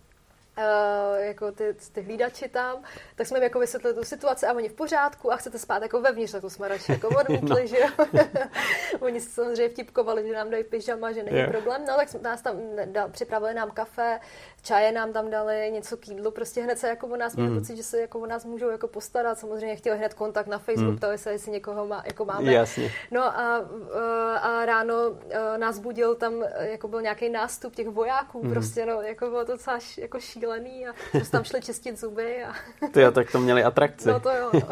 [0.58, 2.82] Uh, jako ty, ty hlídači tam,
[3.14, 6.00] tak jsme jim jako vysvětlili tu situaci a oni v pořádku a chcete spát jako
[6.00, 7.66] vevnitř, tak to jsme radši jako odmítli, no.
[7.66, 7.88] že jo.
[9.00, 11.50] oni se samozřejmě vtipkovali, že nám dají pyžama, že není yeah.
[11.50, 14.20] problém, no tak nás tam da, připravili nám kafe,
[14.64, 17.58] čaje nám tam dali, něco k jídlu, prostě hned se jako o nás mm.
[17.58, 20.90] pocit, že se jako o nás můžou jako postarat, samozřejmě chtěli hned kontakt na Facebook,
[20.90, 20.96] mm.
[20.96, 22.52] ptali se, jestli někoho má, jako máme.
[22.52, 22.92] Jasně.
[23.10, 24.94] No a, eh, a ráno
[25.30, 28.50] eh, nás budil tam, jako byl nějaký nástup těch vojáků, mm.
[28.50, 32.44] prostě no, jako bylo to docela jako šílený a jsme tam šli čistit zuby.
[32.44, 32.54] A...
[32.88, 34.08] Ty jo, tak to měli atrakci.
[34.08, 34.50] No to jo.
[34.54, 34.68] No.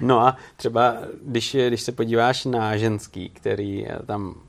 [0.00, 4.47] no a třeba, když, když se podíváš na ženský, který tam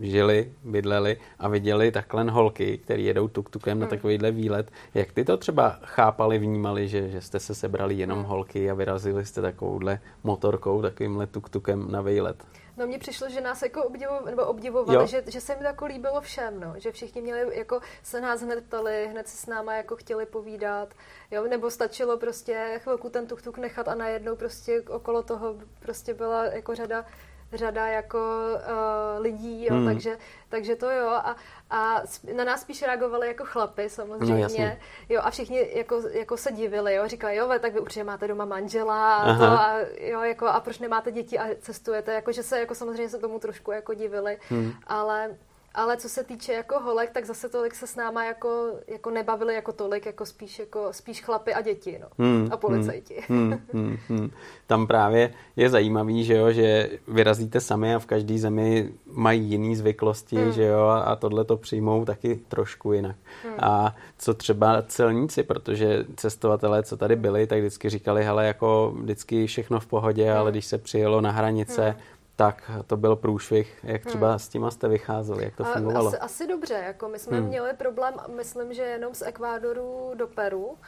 [0.00, 3.80] žili, bydleli a viděli takhle holky, které jedou tuk-tukem hmm.
[3.80, 4.70] na takovýhle výlet.
[4.94, 8.28] Jak ty to třeba chápali, vnímali, že, že jste se sebrali jenom hmm.
[8.28, 12.44] holky a vyrazili jste takovouhle motorkou, takovýmhle tuk-tukem na výlet?
[12.80, 15.86] No mně přišlo, že nás jako obdivovali, nebo obdivovali, že, že se jim to jako
[15.86, 16.74] líbilo všem, no.
[16.76, 20.94] že všichni měli, jako se nás hned ptali, hned si s náma jako chtěli povídat,
[21.30, 26.44] jo, nebo stačilo prostě chvilku ten tuk-tuk nechat a najednou prostě okolo toho prostě byla
[26.44, 27.04] jako řada
[27.52, 28.18] řada jako
[28.54, 29.86] uh, lidí, jo, hmm.
[29.86, 31.08] takže, takže to jo.
[31.08, 31.36] A,
[31.70, 32.02] a
[32.36, 34.78] na nás spíš reagovali jako chlapy samozřejmě.
[34.80, 38.28] No, jo, a všichni jako, jako se divili, jo, říkali, jo, tak vy určitě máte
[38.28, 42.42] doma manžela a, to, a, jo, jako, a proč nemáte děti a cestujete, jako, že
[42.42, 44.72] se jako samozřejmě se tomu trošku jako divili, hmm.
[44.86, 45.36] ale
[45.74, 49.54] ale co se týče jako holek, tak zase tolik se s náma jako, jako nebavili
[49.54, 52.08] jako tolik, jako spíš, jako spíš chlapy a děti, no.
[52.18, 53.24] Hmm, a policajti.
[53.28, 54.30] Hmm, hmm, hmm.
[54.66, 59.76] Tam právě je zajímavý, že jo, že vyrazíte sami a v každé zemi mají jiné
[59.76, 60.52] zvyklosti, hmm.
[60.52, 63.16] že jo, a tohle to přijmou taky trošku jinak.
[63.44, 63.54] Hmm.
[63.58, 69.46] A co třeba celníci, protože cestovatelé, co tady byli, tak vždycky říkali, hele, jako vždycky
[69.46, 70.38] všechno v pohodě, hmm.
[70.38, 72.00] ale když se přijelo na hranice, hmm
[72.40, 73.78] tak to byl průšvih.
[73.82, 74.38] Jak třeba hmm.
[74.38, 76.08] s tím jste vycházeli, jak to fungovalo?
[76.08, 77.46] Asi, asi dobře, jako my jsme hmm.
[77.46, 80.78] měli problém, myslím, že jenom z Ekvádoru do Peru,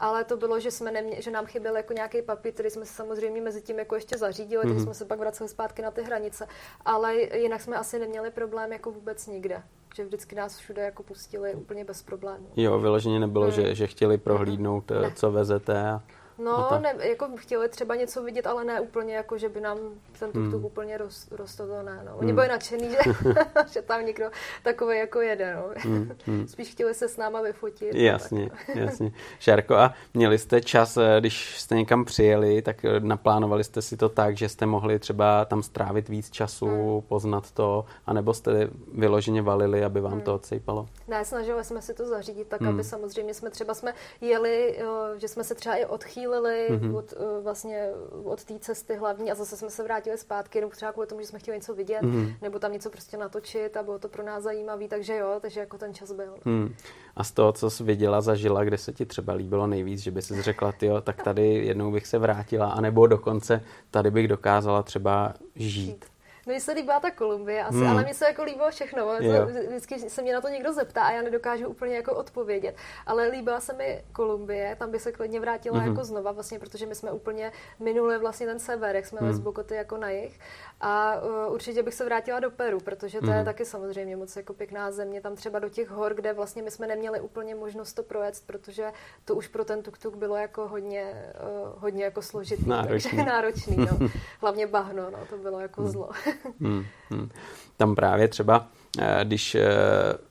[0.00, 2.94] ale to bylo, že, jsme nemě, že nám chyběl jako nějaký papír, který jsme se
[2.94, 4.68] samozřejmě mezi tím jako ještě zařídili, mm-hmm.
[4.68, 6.46] takže jsme se pak vraceli zpátky na ty hranice.
[6.84, 9.62] Ale jinak jsme asi neměli problém jako vůbec nikde
[9.96, 12.46] že vždycky nás všude jako pustili úplně bez problémů.
[12.56, 13.54] Jo, vyloženě nebylo, hmm.
[13.54, 15.12] že, že chtěli prohlídnout, ne.
[15.14, 16.02] co vezete a
[16.38, 19.78] No, no ne, jako chtěli třeba něco vidět, ale ne úplně jako, že by nám
[20.18, 20.64] ten tuk hmm.
[20.64, 22.02] úplně roz, rostl, to ne.
[22.04, 22.16] No.
[22.16, 22.34] Oni hmm.
[22.34, 22.98] byli nadšený, že,
[23.72, 24.30] že tam někdo
[24.62, 25.54] takový jako jede.
[25.54, 25.62] No.
[25.76, 26.12] Hmm.
[26.26, 26.48] Hmm.
[26.52, 27.94] Spíš chtěli se s náma vyfotit.
[27.94, 28.82] Jasně, tak, no.
[28.82, 29.12] jasně.
[29.38, 33.96] Šárko, a měli jste čas, eh, když jste někam přijeli, tak eh, naplánovali jste si
[33.96, 37.00] to tak, že jste mohli třeba tam strávit víc času, hmm.
[37.00, 40.20] poznat to, anebo jste vyloženě valili, aby vám hmm.
[40.20, 40.88] to odsejpalo?
[41.08, 42.70] Ne, snažili jsme si to zařídit tak, hmm.
[42.70, 46.96] aby samozřejmě jsme třeba jsme jeli, eh, že jsme se třeba i odchýlili odchýlili mm-hmm.
[46.96, 47.88] od, uh, vlastně
[48.24, 51.26] od té cesty hlavní a zase jsme se vrátili zpátky, nebo třeba kvůli tomu, že
[51.26, 52.34] jsme chtěli něco vidět, mm-hmm.
[52.42, 55.78] nebo tam něco prostě natočit a bylo to pro nás zajímavé, takže jo, takže jako
[55.78, 56.34] ten čas byl.
[56.44, 56.74] Mm.
[57.16, 60.22] A z toho, co jsi viděla, zažila, kde se ti třeba líbilo nejvíc, že by
[60.22, 63.60] si řekla, jo, tak tady jednou bych se vrátila, anebo dokonce
[63.90, 66.04] tady bych dokázala třeba žít.
[66.46, 67.90] Mně se líbila ta Kolumbie asi, hmm.
[67.90, 69.16] ale mně se jako líbilo všechno.
[69.20, 69.46] Jo.
[69.46, 72.76] Vždycky se mě na to někdo zeptá a já nedokážu úplně jako odpovědět.
[73.06, 75.88] Ale líbila se mi Kolumbie, tam by se klidně vrátila hmm.
[75.88, 79.32] jako znova, vlastně, protože my jsme úplně minuli vlastně ten sever, jak jsme hmm.
[79.32, 80.40] z Bogoty jako na jich.
[80.80, 83.36] A uh, určitě bych se vrátila do Peru, protože to hmm.
[83.36, 85.20] je taky samozřejmě moc jako pěkná země.
[85.20, 88.92] Tam třeba do těch hor, kde vlastně my jsme neměli úplně možnost to projet, protože
[89.24, 91.32] to už pro ten tuk-tuk bylo jako hodně,
[91.64, 92.68] uh, hodně jako složitý.
[92.68, 93.10] Náročný.
[93.10, 94.08] Takže náročný, no.
[94.40, 95.90] Hlavně bahno, no, to bylo jako hmm.
[95.90, 96.10] zlo.
[96.60, 96.84] hmm.
[97.10, 97.28] Hmm.
[97.76, 98.68] Tam právě třeba
[98.98, 99.56] eh, když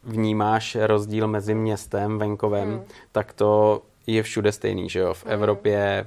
[0.03, 2.83] vnímáš rozdíl mezi městem, venkovem, hmm.
[3.11, 5.13] tak to je všude stejný, že jo?
[5.13, 5.33] V hmm.
[5.33, 6.05] Evropě,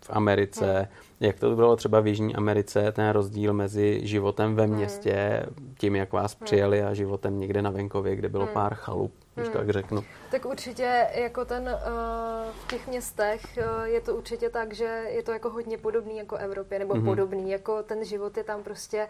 [0.00, 4.64] v Americe, hmm jak to bylo třeba v Jižní Americe, ten rozdíl mezi životem ve
[4.64, 4.76] hmm.
[4.76, 5.46] městě,
[5.78, 6.44] tím, jak vás hmm.
[6.44, 8.54] přijeli a životem někde na venkově, kde bylo hmm.
[8.54, 9.56] pár chalup, když hmm.
[9.56, 10.04] tak řeknu.
[10.30, 15.22] Tak určitě jako ten uh, v těch městech uh, je to určitě tak, že je
[15.22, 17.04] to jako hodně podobný jako Evropě, nebo hmm.
[17.04, 19.08] podobný, jako ten život je tam prostě,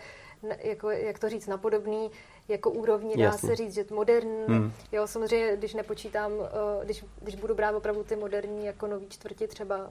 [0.62, 2.10] jako, jak to říct, napodobný
[2.50, 3.48] jako úrovni, dá Jasně.
[3.48, 4.44] se říct, že moderní.
[4.46, 4.72] Hmm.
[4.92, 6.46] Jo, samozřejmě, když nepočítám, uh,
[6.84, 9.90] když, když budu brát opravdu ty moderní, jako nový čtvrti třeba,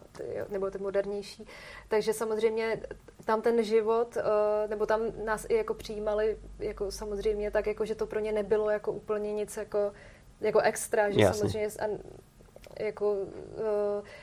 [0.49, 1.47] nebo ty modernější,
[1.87, 2.81] takže samozřejmě
[3.25, 7.95] tam ten život, uh, nebo tam nás i jako přijímali, jako samozřejmě tak, jako že
[7.95, 9.91] to pro ně nebylo jako úplně nic jako,
[10.41, 11.39] jako extra, že Jasně.
[11.39, 11.69] samozřejmě
[12.79, 13.27] jako uh,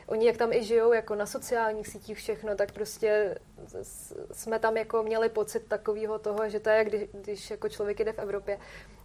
[0.07, 3.39] oni jak tam i žijou jako na sociálních sítích všechno, tak prostě
[4.33, 8.13] jsme tam jako měli pocit takového toho, že to je, když, když jako člověk jde
[8.13, 8.59] v Evropě.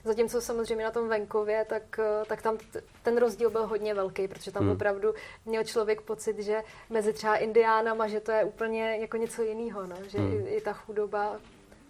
[0.03, 4.27] Zatímco samozřejmě na tom venkově, tak, uh, tak tam t- ten rozdíl byl hodně velký,
[4.27, 4.71] protože tam hmm.
[4.71, 5.13] opravdu
[5.45, 9.95] měl člověk pocit, že mezi třeba indiánama, že to je úplně jako něco jiného, no?
[10.07, 10.47] že hmm.
[10.47, 11.39] i, i ta chudoba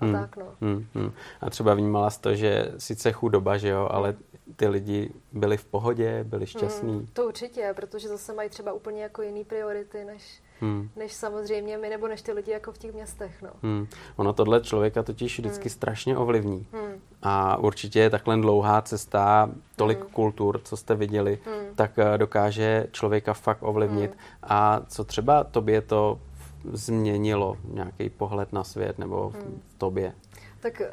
[0.01, 0.13] a hmm.
[0.13, 0.45] tak, no.
[0.61, 0.85] Hmm.
[0.95, 1.11] Hmm.
[1.41, 4.15] A třeba vnímala jsi to, že sice chudoba, že jo, ale
[4.55, 6.93] ty lidi byli v pohodě, byli šťastní?
[6.93, 10.89] Hmm, to určitě, protože zase mají třeba úplně jako jiný priority, než, hmm.
[10.95, 13.41] než samozřejmě my, nebo než ty lidi jako v těch městech.
[13.41, 13.49] No.
[13.63, 13.87] Hmm.
[14.15, 15.73] Ono tohle člověka totiž vždycky hmm.
[15.73, 16.67] strašně ovlivní.
[16.71, 17.01] Hmm.
[17.21, 20.09] A určitě je takhle dlouhá cesta, tolik hmm.
[20.09, 21.75] kultur, co jste viděli, hmm.
[21.75, 24.11] tak eh, dokáže člověka fakt ovlivnit.
[24.11, 24.19] Hmm.
[24.43, 26.19] A co třeba tobě to
[26.73, 29.61] změnilo, nějaký pohled na svět nebo v, hmm.
[29.67, 30.13] v tobě?
[30.59, 30.85] Tak uh,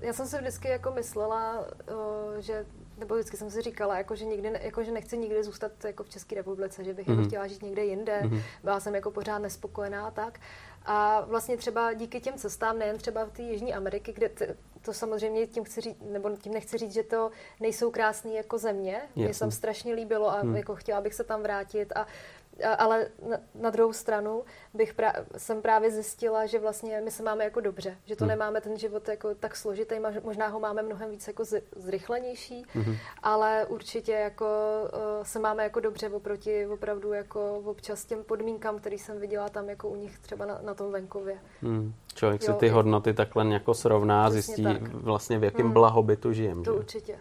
[0.00, 2.66] já jsem si vždycky jako myslela, uh, že
[2.98, 6.08] nebo vždycky jsem si říkala, jako, že, nikdy, jako, že nechci nikdy zůstat jako v
[6.08, 7.26] České republice, že bych mm-hmm.
[7.26, 8.20] chtěla žít někde jinde.
[8.24, 8.42] Mm-hmm.
[8.62, 10.40] Byla jsem jako pořád nespokojená a tak.
[10.86, 14.92] A vlastně třeba díky těm cestám, nejen třeba v té Jižní Ameriky, kde t- to
[14.92, 17.30] samozřejmě tím chci říct, nebo tím nechci říct, že to
[17.60, 19.02] nejsou krásné jako země.
[19.16, 20.56] Mně se strašně líbilo a hmm.
[20.56, 22.06] jako chtěla bych se tam vrátit a
[22.78, 24.44] ale na, na druhou stranu
[24.74, 28.28] bych pra, jsem právě zjistila, že vlastně my se máme jako dobře, že to hmm.
[28.28, 29.94] nemáme ten život jako tak složitý,
[30.24, 32.96] možná ho máme mnohem víc jako z, zrychlenější, hmm.
[33.22, 34.46] ale určitě jako
[34.82, 39.68] uh, se máme jako dobře oproti opravdu jako občas těm podmínkám, který jsem viděla tam
[39.68, 41.38] jako u nich třeba na, na tom venkově.
[41.62, 41.94] Hmm.
[42.14, 44.82] Člověk jo, si ty hodnoty takhle jako srovná, zjistí tak.
[44.82, 45.72] vlastně v jakém hmm.
[45.72, 46.64] blahobytu žijem.
[46.64, 46.78] To že?
[46.78, 47.18] určitě.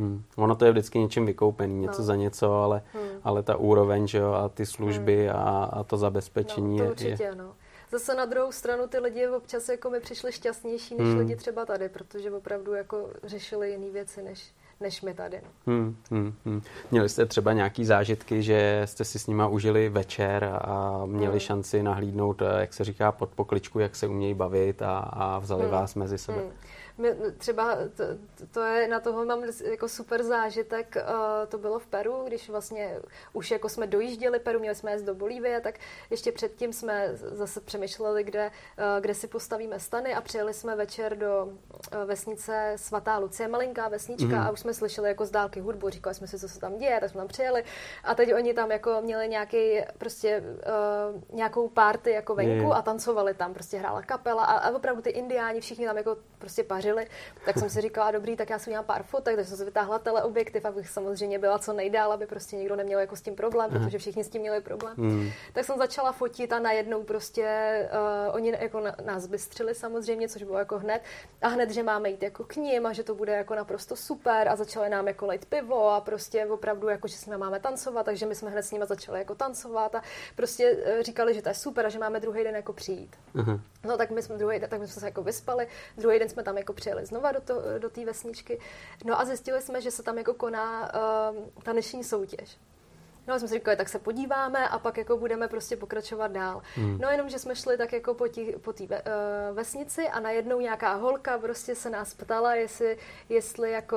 [0.00, 0.22] Hmm.
[0.36, 2.04] Ono to je vždycky něčím vykoupený, něco no.
[2.04, 3.08] za něco, ale, hmm.
[3.24, 5.36] ale ta úroveň že jo, a ty služby hmm.
[5.36, 7.34] a, a to zabezpečení no, to určitě, je...
[7.34, 7.52] No.
[7.92, 11.18] Zase na druhou stranu ty lidi občas jako mi přišli šťastnější než hmm.
[11.18, 15.40] lidi třeba tady, protože opravdu jako řešili jiné věci než, než my tady.
[15.44, 15.50] No.
[15.66, 16.62] Hmm, hmm, hmm.
[16.90, 21.40] Měli jste třeba nějaký zážitky, že jste si s nima užili večer a měli hmm.
[21.40, 25.62] šanci nahlídnout, eh, jak se říká, pod pokličku, jak se umějí bavit a, a vzali
[25.62, 25.72] hmm.
[25.72, 26.38] vás mezi sebe?
[26.38, 26.50] Hmm
[27.38, 28.04] třeba to,
[28.50, 32.98] to je, na toho mám jako super zážitek, uh, to bylo v Peru, když vlastně
[33.32, 35.74] už jako jsme dojížděli Peru, měli jsme jít do Bolívie, tak
[36.10, 41.18] ještě předtím jsme zase přemýšleli, kde, uh, kde si postavíme stany a přijeli jsme večer
[41.18, 44.40] do uh, vesnice Svatá Lucie, malinká vesnička mm.
[44.40, 47.00] a už jsme slyšeli jako z dálky hudbu, říkali jsme si, co se tam děje,
[47.00, 47.64] tak jsme tam přijeli
[48.04, 52.72] a teď oni tam jako měli nějaký prostě uh, nějakou party jako venku mm.
[52.72, 56.64] a tancovali tam, prostě hrála kapela a, a opravdu ty indiáni všichni tam jako prostě
[56.64, 57.06] pařili vařili,
[57.44, 59.98] tak jsem si říkala, dobrý, tak já si udělám pár fotek, takže jsem si vytáhla
[59.98, 63.98] teleobjektiv, abych samozřejmě byla co nejdál, aby prostě nikdo neměl jako s tím problém, protože
[63.98, 64.96] všichni s tím měli problém.
[64.96, 65.30] Hmm.
[65.52, 67.46] Tak jsem začala fotit a najednou prostě
[68.28, 71.02] uh, oni jako na, nás bystřili samozřejmě, což bylo jako hned.
[71.42, 74.48] A hned, že máme jít jako k ním a že to bude jako naprosto super
[74.48, 78.06] a začali nám jako lejt pivo a prostě opravdu jako, že s nimi máme tancovat,
[78.06, 80.02] takže my jsme hned s nimi začali jako tancovat a
[80.36, 83.16] prostě uh, říkali, že to je super a že máme druhý den jako přijít.
[83.34, 83.60] Uh-huh.
[83.84, 86.58] No tak my jsme druhý tak my jsme se jako vyspali, druhý den jsme tam
[86.58, 88.60] jako přijeli znova do, to, do té vesničky.
[89.04, 90.92] No a zjistili jsme, že se tam jako koná
[91.30, 92.56] uh, taneční soutěž.
[93.28, 96.62] No a jsme si říkali, tak se podíváme a pak jako budeme prostě pokračovat dál.
[96.74, 96.98] Hmm.
[96.98, 98.86] No jenom, že jsme šli tak jako po té po uh,
[99.52, 102.96] vesnici a najednou nějaká holka prostě se nás ptala, jestli,
[103.28, 103.96] jestli jako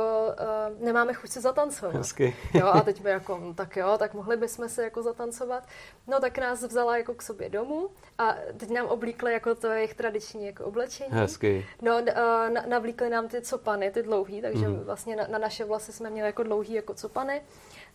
[0.80, 1.95] uh, nemáme chuť se zatancovat.
[1.95, 2.36] Hezky.
[2.53, 5.63] jo, a teď by jako, no, tak jo, tak mohli bychom se jako zatancovat.
[6.07, 9.93] No tak nás vzala jako k sobě domů a teď nám oblíkli jako to jejich
[9.93, 11.09] tradiční jako oblečení.
[11.11, 11.65] Hezky.
[11.82, 14.80] No, uh, navlíkli nám ty copany, ty dlouhý, takže hmm.
[14.80, 17.41] vlastně na, na naše vlasy jsme měli jako dlouhý jako copany.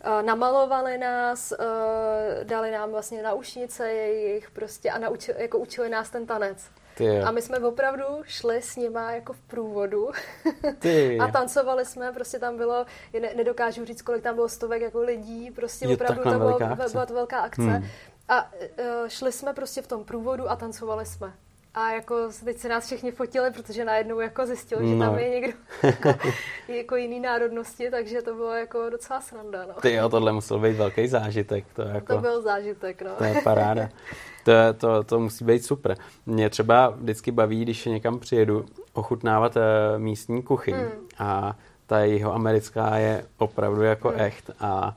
[0.07, 6.11] Uh, namalovali nás, uh, dali nám vlastně naušnice jejich prostě a naučili, jako učili nás
[6.11, 6.71] ten tanec.
[6.95, 7.21] Ty.
[7.21, 10.11] A my jsme opravdu šli s nima jako v průvodu
[10.79, 11.19] Ty.
[11.19, 12.87] a tancovali jsme, prostě tam bylo,
[13.21, 16.59] ne, nedokážu říct, kolik tam bylo stovek jako lidí, prostě je opravdu to bylo,
[16.93, 17.63] byla to velká akce.
[17.63, 17.87] Hmm.
[18.29, 21.33] A uh, šli jsme prostě v tom průvodu a tancovali jsme.
[21.75, 24.93] A jako teď se nás všichni fotili, protože najednou jako zjistili, no.
[24.93, 25.19] že tam no.
[25.19, 26.15] je někdo jako,
[26.89, 29.67] jako jiný národnosti, takže to bylo jako docela sranda.
[29.67, 29.75] No.
[29.75, 31.65] Ty jo, tohle musel být velký zážitek.
[31.75, 33.11] To, jako, to byl zážitek, no.
[33.19, 33.89] To je paráda.
[34.45, 35.97] To, to, to musí být super.
[36.27, 39.63] Mě třeba vždycky baví, když někam přijedu, ochutnávat uh,
[39.99, 40.75] místní kuchyň.
[40.75, 40.91] Hmm.
[41.19, 44.21] A ta jeho americká je opravdu jako hmm.
[44.21, 44.51] echt.
[44.61, 44.97] A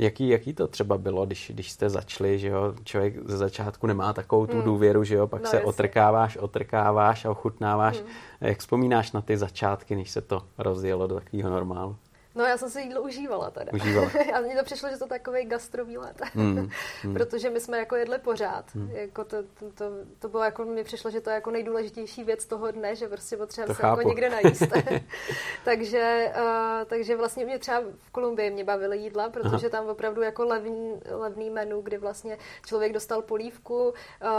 [0.00, 4.12] Jaký, jaký to třeba bylo, když, když jste začali, že jo, člověk ze začátku nemá
[4.12, 4.64] takovou tu hmm.
[4.64, 5.68] důvěru, že jo, pak no, se jasně.
[5.68, 7.98] otrkáváš, otrkáváš a ochutnáváš.
[7.98, 8.08] Hmm.
[8.40, 11.96] Jak vzpomínáš na ty začátky, než se to rozjelo do takového normálu?
[12.38, 13.72] No já jsem si jídlo užívala teda.
[13.72, 14.10] Užívala.
[14.34, 16.20] a mně to přišlo, že to takový gastrovýlet.
[16.34, 16.68] Mm,
[17.04, 17.14] mm.
[17.14, 18.74] Protože my jsme jako jedli pořád.
[18.74, 18.90] Mm.
[18.90, 19.84] Jako to, to, to,
[20.18, 23.36] to, bylo jako, mi přišlo, že to je jako nejdůležitější věc toho dne, že prostě
[23.36, 24.62] potřebujeme se jako někde najíst.
[25.64, 29.68] takže, uh, takže vlastně mě třeba v Kolumbii mě bavily jídla, protože Aha.
[29.68, 33.94] tam opravdu jako levný, levný menu, kdy vlastně člověk dostal polívku, uh,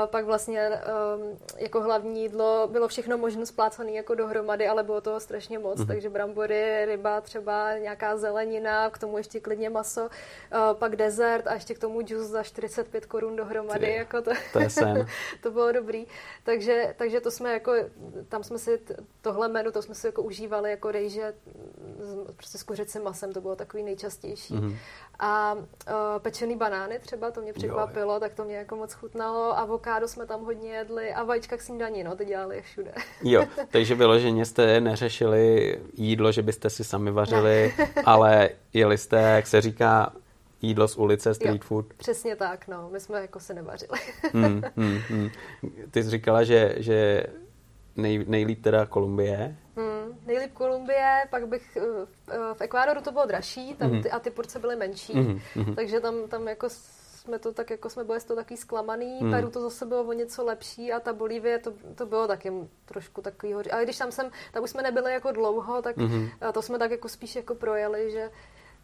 [0.06, 5.20] pak vlastně um, jako hlavní jídlo bylo všechno možno splácané jako dohromady, ale bylo toho
[5.20, 5.88] strašně moc, mm.
[5.88, 10.10] takže brambory, ryba třeba, nějaká zelenina, k tomu ještě klidně maso, uh,
[10.74, 13.86] pak dezert a ještě k tomu džus za 45 korun dohromady.
[13.86, 15.08] Ty, jako to, to, je sen.
[15.44, 16.06] to bylo dobrý.
[16.44, 17.74] Takže, takže to jsme jako,
[18.30, 18.80] tam jsme si
[19.22, 21.34] tohle menu, to jsme si jako užívali jako rejže
[22.36, 24.54] prostě s kuřecím masem, to bylo takový nejčastější.
[24.54, 24.76] Mm-hmm.
[25.20, 25.64] A uh,
[26.18, 28.20] pečený banány třeba, to mě překvapilo, jo.
[28.20, 29.58] tak to mě jako moc chutnalo.
[29.60, 32.94] Avokádo jsme tam hodně jedli a vajíčka k snídaní, no, to dělali všude.
[33.24, 37.74] jo, takže vyloženě jste neřešili jídlo, že byste si sami vařili,
[38.06, 40.14] ale jeli jste, jak se říká,
[40.62, 41.94] jídlo z ulice, street jo, food.
[41.94, 42.90] Přesně tak, no.
[42.92, 44.00] My jsme jako se nevařili.
[44.34, 45.30] hmm, hmm, hmm.
[45.92, 47.24] Ty jsi říkala, že, že
[47.96, 49.56] nej, nejlíp teda Kolumbie.
[49.76, 54.04] Hmm, nejlíp Kolumbie, pak bych eh, v, v Ekvádoru to bylo dražší tam hmm.
[54.04, 55.76] ty, a ty porce byly menší, hmm.
[55.76, 56.70] takže tam, tam jako
[57.30, 59.32] jsme to tak jako jsme byli z toho taky zklamaný, hmm.
[59.32, 62.52] Peru to zase bylo o něco lepší a ta Bolívie to, to bylo taky
[62.86, 66.30] trošku takový Ale když tam jsem, tam už jsme nebyli jako dlouho, tak hmm.
[66.54, 68.30] to jsme tak jako spíš jako projeli, že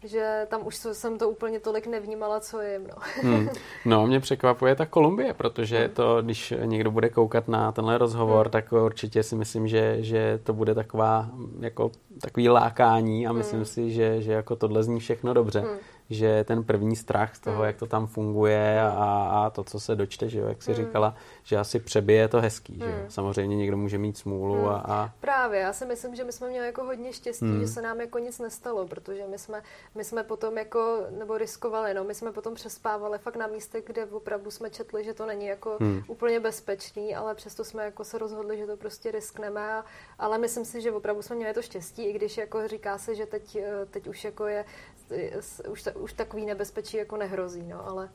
[0.04, 2.86] že tam už jsem to úplně tolik nevnímala, co jim.
[2.86, 3.48] No, hmm.
[3.84, 5.94] no mě překvapuje ta Kolumbie, protože hmm.
[5.94, 8.52] to, když někdo bude koukat na tenhle rozhovor, hmm.
[8.52, 11.28] tak určitě si myslím, že, že to bude taková,
[11.60, 11.90] jako,
[12.20, 13.66] takový lákání a myslím hmm.
[13.66, 15.60] si, že, že jako tohle zní všechno dobře.
[15.60, 15.78] Hmm
[16.10, 17.64] že ten první strach z toho, mm.
[17.64, 20.76] jak to tam funguje a, a to, co se dočte, že jo, jak jsi mm.
[20.76, 22.78] říkala, že asi přebije to hezký, mm.
[22.80, 22.96] že jo.
[22.96, 23.10] Hmm.
[23.10, 24.68] Samozřejmě někdo může mít smůlu mm.
[24.68, 25.10] a, a...
[25.20, 27.60] Právě, já si myslím, že my jsme měli jako hodně štěstí, mm.
[27.60, 29.62] že se nám jako nic nestalo, protože my jsme,
[29.94, 34.06] my jsme potom jako, nebo riskovali, no, my jsme potom přespávali fakt na místech, kde
[34.06, 36.02] opravdu jsme četli, že to není jako mm.
[36.08, 39.84] úplně bezpečný, ale přesto jsme jako se rozhodli, že to prostě riskneme, a,
[40.18, 43.26] ale myslím si, že opravdu jsme měli to štěstí, i když jako říká se, že
[43.26, 43.58] teď,
[43.90, 44.64] teď už jako je
[45.68, 48.08] už, už takový nebezpečí jako nehrozí, no, ale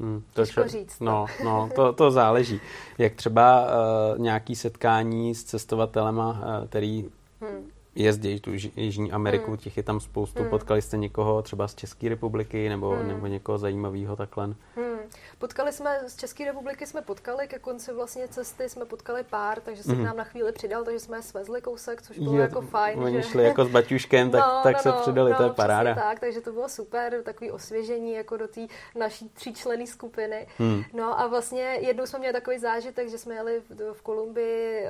[0.00, 1.00] Hmm, to Těžko říct.
[1.00, 2.60] No, no to, to záleží.
[2.98, 7.10] Jak třeba uh, nějaký setkání s cestovatelema, uh, který
[7.40, 9.56] hmm jezdí tu Jižní Ameriku, hmm.
[9.56, 10.40] těch je tam spoustu.
[10.40, 10.50] Hmm.
[10.50, 13.08] Potkali jste někoho třeba z České republiky nebo, hmm.
[13.08, 14.46] nebo někoho zajímavého takhle?
[14.46, 14.98] Hmm.
[15.38, 19.82] Potkali jsme, z České republiky jsme potkali, ke konci vlastně cesty jsme potkali pár, takže
[19.82, 20.02] se hmm.
[20.02, 22.98] k nám na chvíli přidal, takže jsme svezli kousek, což bylo je, jako fajn.
[22.98, 23.28] Oni že...
[23.28, 25.94] šli jako s baťuškem, tak, no, tak no, se no, přidali, no, to je paráda.
[25.94, 28.60] tak, takže to bylo super, takový osvěžení jako do té
[28.98, 30.46] naší tříčlenné skupiny.
[30.58, 30.82] Hmm.
[30.92, 34.84] No a vlastně jednou jsme měli takový zážitek, že jsme jeli v, v Kolumbii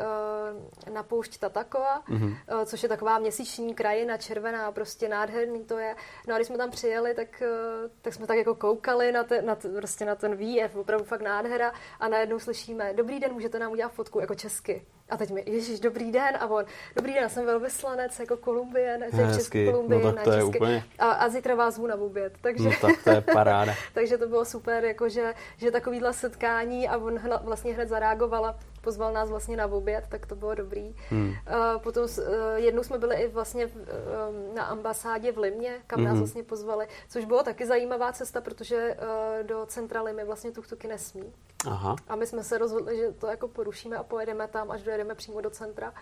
[0.86, 2.36] uh, na poušť Tatakoa, hmm.
[2.54, 5.96] uh, což je taková měsíční krajina, červená, prostě nádherný to je.
[6.28, 9.42] No a když jsme tam přijeli, tak, eh, tak jsme tak jako koukali na, te,
[9.42, 13.72] na, prostě na ten výjev, opravdu fakt nádhera a najednou slyšíme, dobrý den, můžete nám
[13.72, 14.86] udělat fotku, jako česky.
[15.12, 16.64] A teď mi, ježiš, dobrý den, a on,
[16.96, 20.44] dobrý den, jsem velvyslanec jako Kolumbie, ne, z České Kolumbie, no, tak to na je
[20.44, 20.84] úplně...
[20.98, 22.64] a, a, zítra vás zvu na oběd, takže...
[22.64, 23.74] No, tak to je paráda.
[23.94, 28.58] takže to bylo super, jako že, že takovýhle setkání a on hla, vlastně hned zareagovala,
[28.82, 30.94] pozval nás vlastně na oběd, tak to bylo dobrý.
[31.08, 31.28] Hmm.
[31.28, 32.24] Uh, potom uh,
[32.56, 36.08] jednou jsme byli i vlastně v, uh, na ambasádě v Limě, kam hmm.
[36.08, 40.88] nás vlastně pozvali, což bylo taky zajímavá cesta, protože uh, do centra Limy vlastně tuk-tuky
[40.88, 41.32] nesmí.
[41.66, 41.96] Aha.
[42.08, 45.40] A my jsme se rozhodli, že to jako porušíme a pojedeme tam, až dojedeme přímo
[45.40, 45.92] do centra.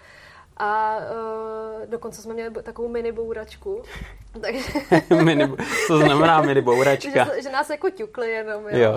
[0.61, 3.83] A uh, dokonce jsme měli takovou mini bouračku.
[4.41, 4.73] Takže...
[5.25, 5.49] mini,
[5.87, 7.25] co znamená mini bouračka?
[7.35, 8.69] že, že, nás jako ťukli jenom.
[8.69, 8.93] Jo, jo,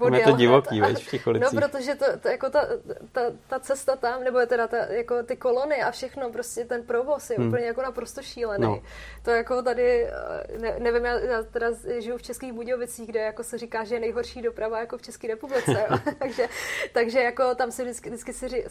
[0.00, 0.12] jo.
[0.12, 1.52] A je to divoký, veď, v těch ulicích.
[1.52, 2.66] No, protože to, to, jako ta,
[3.12, 7.30] ta, ta, cesta tam, nebo teda ta, jako ty kolony a všechno, prostě ten provoz
[7.30, 7.48] je hmm.
[7.48, 8.62] úplně jako naprosto šílený.
[8.62, 8.82] No.
[9.22, 11.66] To jako tady, eh, ne, nevím, já, já teda
[11.98, 15.28] žiju v Českých Budějovicích, kde jako se říká, že je nejhorší doprava jako v České
[15.28, 15.86] republice.
[16.18, 16.48] takže,
[16.92, 18.64] takže jako tam si vždycky, vždycky si,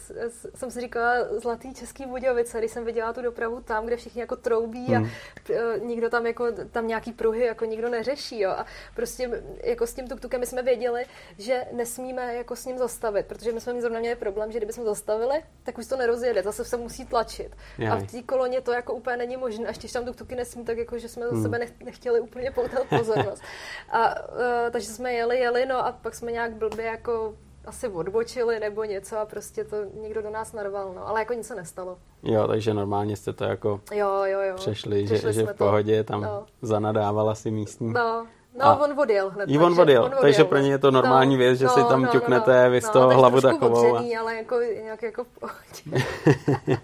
[0.54, 4.20] jsem si říkala zlatý Český Budějovice Budějovice, když jsem viděla tu dopravu tam, kde všichni
[4.20, 5.04] jako troubí hmm.
[5.04, 8.50] a uh, nikdo tam jako, tam nějaký pruhy jako nikdo neřeší, jo.
[8.50, 11.04] A prostě jako s tím tuktukem my jsme věděli,
[11.38, 15.42] že nesmíme jako s ním zastavit, protože my jsme zrovna měli problém, že kdybychom zastavili,
[15.62, 17.56] tak už to nerozjede, zase se musí tlačit.
[17.78, 17.90] Jaj.
[17.90, 20.78] A v té koloně to jako úplně není možné, až když tam tuktuky nesmí, tak
[20.78, 21.36] jako, že jsme hmm.
[21.36, 23.42] za sebe nechtěli úplně poutat pozornost.
[23.90, 24.36] A uh,
[24.70, 29.18] takže jsme jeli, jeli, no a pak jsme nějak blbě jako asi odbočili nebo něco
[29.18, 31.08] a prostě to někdo do nás narval, no.
[31.08, 31.98] Ale jako nic se nestalo.
[32.22, 34.54] Jo, takže normálně jste to jako jo, jo, jo.
[34.54, 36.12] přešli, že, že v pohodě to.
[36.12, 36.46] tam no.
[36.62, 37.92] zanadávala si místní.
[37.92, 38.26] No,
[38.58, 39.50] No, a on odjel hned.
[39.50, 41.80] I on odjel, on takže pro ně je to normální no, věc, že no, si
[41.84, 43.90] tam no, ťuknete, no, vy z toho no, hlavu takovou.
[43.90, 45.26] Obřený, ale jako, nějak jako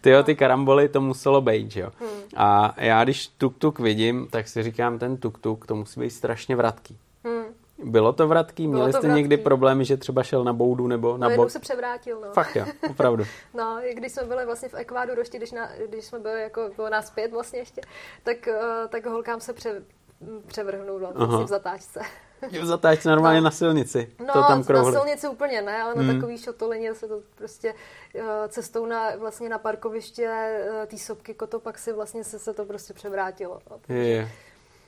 [0.00, 1.90] Ty ty karamboly to muselo být, jo.
[2.00, 2.08] Hmm.
[2.36, 6.98] A já když tuk-tuk vidím, tak si říkám, ten tuk-tuk, to musí být strašně vratký.
[7.82, 7.92] Hmm.
[7.92, 8.68] Bylo to vratký?
[8.68, 9.22] Měli Bylo to jste vratký.
[9.22, 11.50] někdy problémy, že třeba šel na boudu nebo na no, bok?
[11.50, 12.32] se převrátil, no.
[12.32, 13.24] Fakt jo, opravdu.
[13.54, 16.90] no, když jsme byli vlastně v Ekvádoru, ještě když, na, když jsme byli jako, bylo
[16.90, 17.80] nás pět vlastně ještě,
[18.22, 19.82] tak, uh, tak holkám se pře,
[20.46, 22.00] převrhnul vlastně v zatáčce.
[22.60, 23.44] v zatáčce normálně no.
[23.44, 24.12] na silnici.
[24.18, 24.92] No, to tam krouhli.
[24.92, 27.74] na silnici úplně ne, ale na takový šotolině se to prostě
[28.14, 32.64] uh, cestou na, vlastně na parkoviště uh, té sopky Kotopak si vlastně se, se to
[32.64, 33.60] prostě převrátilo.
[33.70, 34.02] No, takže...
[34.02, 34.30] je.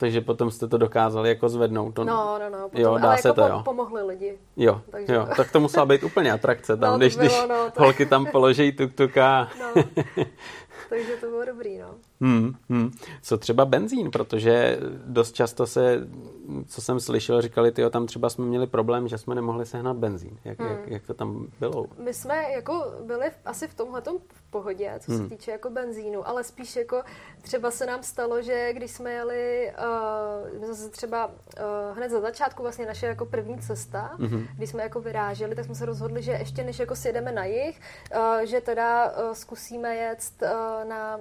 [0.03, 1.94] Takže potom jste to dokázali jako zvednout.
[1.94, 2.05] To...
[2.05, 2.68] No, no, no.
[2.68, 3.62] Potom, jo, dá ale se jako to, jo.
[3.64, 4.38] pomohli lidi.
[4.57, 5.14] Jo, takže...
[5.14, 7.82] jo, tak to musela být úplně atrakce tam, no, když, bylo, když no, to...
[7.82, 9.48] holky tam položí tuk-tuka.
[9.61, 9.82] No.
[10.88, 11.94] takže to bylo dobrý, no.
[12.23, 12.91] Hmm, hmm.
[13.23, 16.09] Co třeba benzín, protože dost často se,
[16.66, 20.39] co jsem slyšel, říkali, tyjo, tam třeba jsme měli problém, že jsme nemohli sehnat benzín.
[20.45, 20.70] Jak, hmm.
[20.70, 21.87] jak, jak to tam bylo?
[21.99, 24.03] My jsme jako byli asi v tomhle
[24.33, 25.23] v pohodě, co hmm.
[25.23, 27.03] se týče jako benzínu, ale spíš jako
[27.43, 29.73] třeba se nám stalo, že když jsme jeli
[30.59, 31.33] uh, zase třeba uh,
[31.97, 34.47] hned za začátku vlastně naše jako první cesta, hmm.
[34.57, 37.81] když jsme jako vyráželi, tak jsme se rozhodli, že ještě než jako sjedeme na jich,
[38.16, 41.18] uh, že teda uh, zkusíme jet uh, na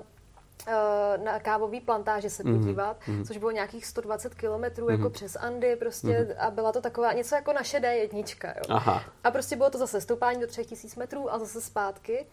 [1.23, 3.25] na kávový plantáže se mhm, podívat, mm-hmm.
[3.27, 4.91] což bylo nějakých 120 kilometrů mm-hmm.
[4.91, 6.35] jako přes Andy prostě mm-hmm.
[6.39, 8.63] a byla to taková něco jako naše D1, jo.
[8.69, 9.03] Aha.
[9.23, 12.25] A prostě bylo to zase stoupání do 3000 metrů a zase zpátky.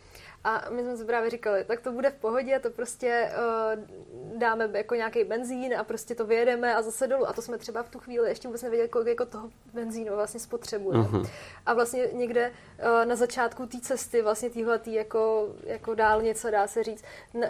[0.44, 3.30] A my jsme si právě říkali, tak to bude v pohodě, to prostě
[3.74, 7.28] uh, dáme jako nějaký benzín a prostě to vyjedeme a zase dolů.
[7.28, 10.40] A to jsme třeba v tu chvíli ještě vůbec nevěděli, kolik jako toho benzínu vlastně
[10.40, 11.04] spotřebujeme.
[11.04, 11.30] Uh-huh.
[11.66, 16.82] A vlastně někde uh, na začátku té cesty, vlastně týhletý jako, jako dálnice, dá se
[16.82, 17.42] říct, uh,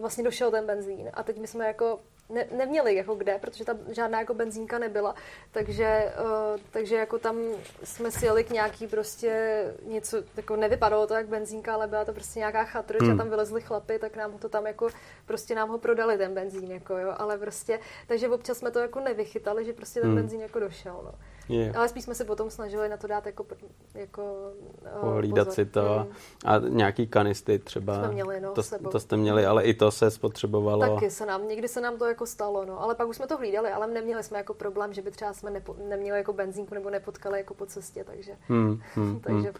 [0.00, 1.10] vlastně došel ten benzín.
[1.14, 5.14] A teď my jsme jako ne, neměli jako kde, protože tam žádná jako benzínka nebyla,
[5.52, 7.36] takže, uh, takže jako tam
[7.84, 12.12] jsme si jeli k nějaký prostě něco, jako nevypadalo to jak benzínka, ale byla to
[12.12, 13.12] prostě nějaká chatrč hmm.
[13.12, 14.88] a tam vylezli chlapy, tak nám ho to tam jako,
[15.26, 19.00] prostě nám ho prodali ten benzín, jako jo, ale prostě, takže občas jsme to jako
[19.00, 20.18] nevychytali, že prostě ten hmm.
[20.18, 21.14] benzín jako došel, no.
[21.48, 21.76] Yeah.
[21.76, 23.46] Ale spíš jsme se potom snažili na to dát jako,
[23.94, 24.52] jako
[24.84, 26.14] eh, Pohlídat si to mm.
[26.44, 27.98] a nějaký kanisty třeba.
[27.98, 30.94] Jsme měli, no, to, to jste měli, ale i to se spotřebovalo.
[30.94, 33.36] Taky se nám, někdy se nám to jako stalo, no, ale pak už jsme to
[33.36, 36.90] hlídali, ale neměli jsme jako problém, že by třeba jsme nepo, neměli jako benzínku nebo
[36.90, 39.58] nepotkali jako po cestě, takže, hmm, hmm, takže hmm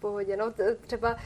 [0.00, 0.36] pohodě.
[0.36, 0.52] No,
[0.86, 1.18] třeba uh,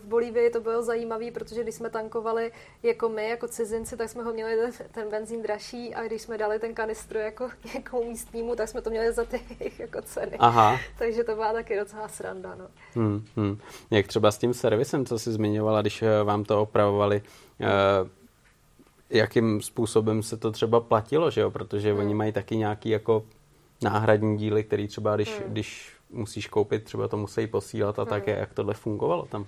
[0.00, 4.22] v Bolívii to bylo zajímavé, protože když jsme tankovali jako my, jako cizinci, tak jsme
[4.22, 8.56] ho měli ten, ten benzín dražší a když jsme dali ten kanistru jako někomu místnímu,
[8.56, 9.40] tak jsme to měli za ty
[9.78, 10.36] jako ceny.
[10.38, 10.78] Aha.
[10.98, 12.54] Takže to byla taky docela sranda.
[12.54, 12.66] No.
[12.94, 13.58] Hmm, hmm.
[13.90, 17.22] Jak třeba s tím servisem, co jsi zmiňovala, když eh, vám to opravovali,
[17.60, 18.08] uh,
[19.10, 21.50] jakým způsobem se to třeba platilo, že jo?
[21.50, 22.00] Protože hmm.
[22.00, 23.24] oni mají taky nějaký jako
[23.82, 25.52] náhradní díly, který třeba, když, hmm.
[25.52, 28.10] když musíš koupit, třeba to musí posílat a hmm.
[28.10, 29.46] tak, jak tohle fungovalo tam?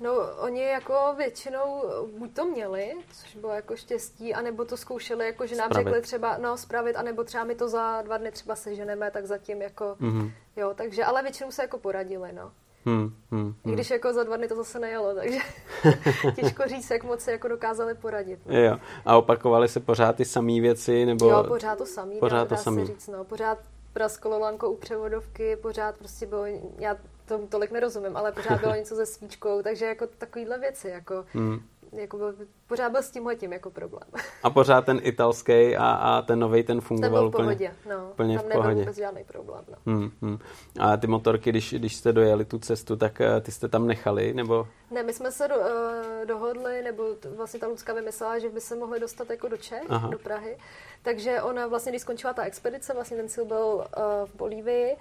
[0.00, 1.84] No, oni jako většinou
[2.18, 5.86] buď to měli, což bylo jako štěstí, anebo to zkoušeli, jako že nám spravit.
[5.86, 9.62] řekli třeba, no, spravit, anebo třeba my to za dva dny třeba seženeme, tak zatím
[9.62, 10.30] jako, mm-hmm.
[10.56, 12.52] jo, takže, ale většinou se jako poradili, no.
[12.84, 13.72] Hmm, hmm, hmm.
[13.72, 15.38] I když jako za dva dny to zase nejelo, takže
[16.36, 18.40] těžko říct, jak moc se jako dokázali poradit.
[18.46, 18.58] No.
[18.58, 18.78] Jo.
[19.04, 21.06] A opakovali se pořád ty samé věci?
[21.06, 21.30] Nebo...
[21.30, 22.86] Jo, pořád to samý, pořád dá, to dá samý.
[22.86, 23.24] se říct, no.
[23.24, 23.58] Pořád
[23.92, 26.44] prasklo lanko u převodovky, pořád prostě bylo,
[26.78, 31.24] já tomu tolik nerozumím, ale pořád bylo něco se svíčkou, takže jako takovýhle věci, jako,
[31.32, 31.60] hmm.
[31.92, 32.34] Jako byl,
[32.66, 34.08] pořád byl s tímhletím jako problém.
[34.42, 37.96] A pořád ten italský a, a ten nový ten fungoval ten byl v pohodě, úplně,
[37.96, 38.10] no.
[38.10, 38.68] úplně tam v pohodě.
[38.68, 39.64] nebyl vůbec žádný problém.
[39.68, 39.76] No.
[39.86, 40.38] Hmm, hmm.
[40.78, 44.34] A ty motorky, když, když jste dojeli tu cestu, tak eh, ty jste tam nechali,
[44.34, 44.66] nebo?
[44.90, 47.04] Ne, my jsme se do, uh, dohodli, nebo
[47.36, 50.08] vlastně ta Lucka vymyslela, že by se mohli dostat jako do Čech, Aha.
[50.08, 50.58] do Prahy.
[51.02, 53.84] Takže ona vlastně, když skončila ta expedice, vlastně ten cíl byl uh,
[54.28, 54.96] v Bolívii,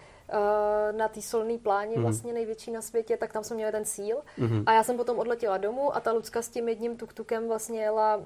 [0.91, 2.03] na té solné pláni, mm.
[2.03, 4.17] vlastně největší na světě, tak tam jsme měli ten cíl.
[4.37, 4.63] Mm.
[4.65, 8.17] A já jsem potom odletěla domů a ta Lucka s tím jedním tuktukem vlastně jela,
[8.17, 8.23] uh,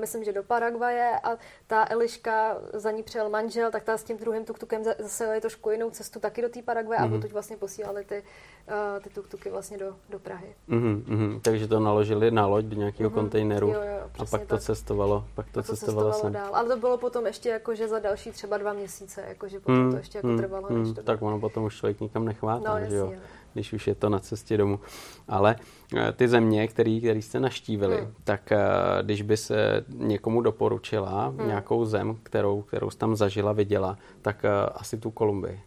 [0.00, 1.36] myslím, že do Paraguaje a
[1.66, 5.70] ta Eliška, za ní přijel manžel, tak ta s tím druhým tuktukem zase jeli trošku
[5.70, 7.06] jinou cestu taky do té Paraguaje mm.
[7.06, 7.22] a mhm.
[7.22, 8.22] teď vlastně posílali ty,
[8.68, 10.54] uh, ty tuktuky vlastně do, do Prahy.
[10.68, 14.40] Mm, mm, takže to naložili na loď do nějakého mm, kontejneru jo, jo, a pak
[14.40, 14.48] tak.
[14.48, 16.50] to cestovalo, pak to, pak to cestovalo, cestovalo dál.
[16.56, 19.90] Ale to bylo potom ještě jako, že za další třeba dva měsíce, jakože potom mm,
[19.90, 22.78] to ještě jako mm, trvalo, mm, než to tak ono potom už člověk nikam nechvátá,
[22.78, 23.12] no, že jo?
[23.52, 24.80] když už je to na cestě domů.
[25.28, 25.56] Ale
[25.96, 28.14] eh, ty země, který, který jste naštívili, hmm.
[28.24, 28.58] tak eh,
[29.02, 31.46] když by se někomu doporučila hmm.
[31.46, 35.60] nějakou zem, kterou, kterou jsi tam zažila, viděla, tak eh, asi tu Kolumbii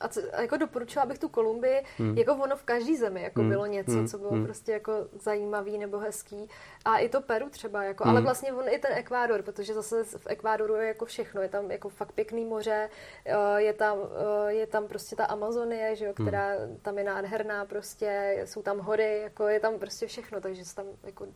[0.00, 2.18] a, co, a jako doporučila bych tu Kolumbii, hmm.
[2.18, 3.50] jako ono v každé zemi jako hmm.
[3.50, 4.08] bylo něco, hmm.
[4.08, 4.44] co bylo hmm.
[4.44, 6.48] prostě jako zajímavý nebo hezký.
[6.84, 8.10] A i to Peru třeba, jako, hmm.
[8.10, 11.70] ale vlastně on i ten Ekvádor, protože zase v Ekvádoru je jako všechno, je tam
[11.70, 12.90] jako fakt pěkný moře,
[13.24, 16.28] eh, je tam, eh, je tam prostě ta Amazonie, že jo, hmm.
[16.28, 16.76] která hmm.
[16.82, 20.86] tam je nádherná prostě, jsou tam hory, jako je tam prostě všechno, takže se tam
[21.04, 21.26] jako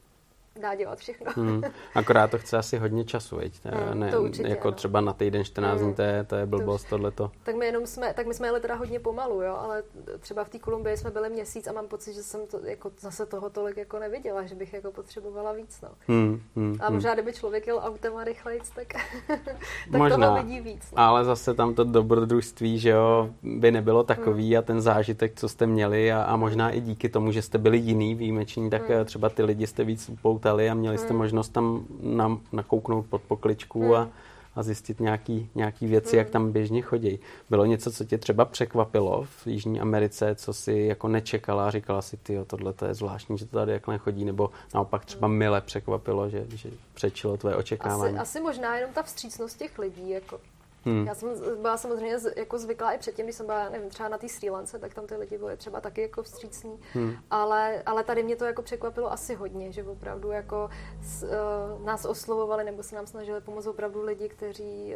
[0.61, 1.33] dá dělat všechno.
[1.35, 1.63] Hmm.
[1.95, 3.65] Akorát to chce asi hodně času, veď?
[3.65, 4.75] Hmm, ne, to určitě, jako no.
[4.75, 5.95] třeba na týden 14 dní, hmm.
[5.95, 7.31] to je, to je blbost to tohleto.
[7.43, 9.83] Tak my jenom jsme, tak my jsme jeli teda hodně pomalu, jo, ale
[10.21, 13.27] třeba v té Kolumbii jsme byli měsíc a mám pocit, že jsem to, jako zase
[13.27, 15.89] toho tolik jako neviděla, že bych jako potřebovala víc, no.
[16.09, 17.17] Hmm, hmm, a možná, hmm.
[17.17, 18.87] kdyby člověk jel autem a rychlejc, tak,
[19.27, 19.57] tak
[19.89, 20.93] možná, toho vidí víc.
[20.93, 20.99] No.
[20.99, 24.59] Ale zase tam to dobrodružství, že jo, by nebylo takový hmm.
[24.59, 27.79] a ten zážitek, co jste měli a, a možná i díky tomu, že jste byli
[27.79, 29.05] jiný, výjimeční, tak hmm.
[29.05, 31.19] třeba ty lidi jste víc upoutali lítali a měli jste hmm.
[31.19, 33.95] možnost tam na, nakouknout pod pokličku hmm.
[33.95, 34.09] a,
[34.55, 36.19] a zjistit nějaký, nějaký věci, hmm.
[36.19, 37.19] jak tam běžně chodí.
[37.51, 42.03] Bylo něco, co tě třeba překvapilo v Jižní Americe, co si jako nečekala a říkala
[42.03, 45.37] si, ty, tohle to je zvláštní, že to tady jakhle chodí, nebo naopak třeba hmm.
[45.37, 48.19] mile překvapilo, že, že přečilo tvoje očekávání.
[48.19, 50.41] Asi, asi možná jenom ta vstřícnost těch lidí, jako
[50.85, 51.07] Hmm.
[51.07, 51.29] Já jsem
[51.63, 54.79] byla samozřejmě jako zvyklá i předtím, když jsem byla, nevím, třeba na té Sri Lance,
[54.79, 57.15] tak tam ty lidi byly třeba taky jako vstřícní, hmm.
[57.31, 60.71] ale, ale tady mě to jako překvapilo asi hodně, že opravdu jako
[61.03, 64.95] s, uh, nás oslovovali nebo se nám snažili pomoct opravdu lidi, kteří,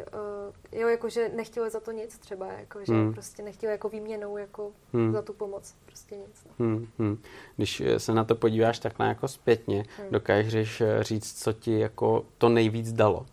[0.71, 3.13] uh, jo, jako že nechtěli za to nic třeba, jako že hmm.
[3.13, 5.13] prostě nechtěli jako výměnou jako hmm.
[5.13, 6.45] za tu pomoc, prostě nic.
[6.45, 6.65] No.
[6.65, 6.87] Hmm.
[6.99, 7.21] Hmm.
[7.55, 10.07] Když se na to podíváš takhle jako zpětně, hmm.
[10.11, 13.25] dokážeš říct, co ti jako to nejvíc dalo?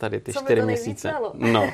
[0.00, 1.14] Tady ty Co čtyři měsíce.
[1.34, 1.72] No.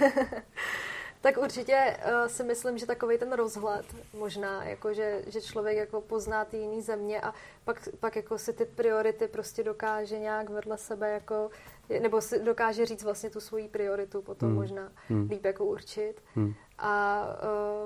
[1.20, 3.87] tak určitě uh, si myslím, že takový ten rozhled
[4.18, 8.53] možná, jako že, že člověk jako pozná ty jiný země a pak, pak jako si
[8.53, 11.51] ty priority prostě dokáže nějak vedle sebe jako,
[12.01, 14.59] nebo si dokáže říct vlastně tu svoji prioritu potom hmm.
[14.59, 15.29] možná hmm.
[15.31, 16.14] líp jako určit.
[16.35, 16.55] Hmm.
[16.79, 17.27] A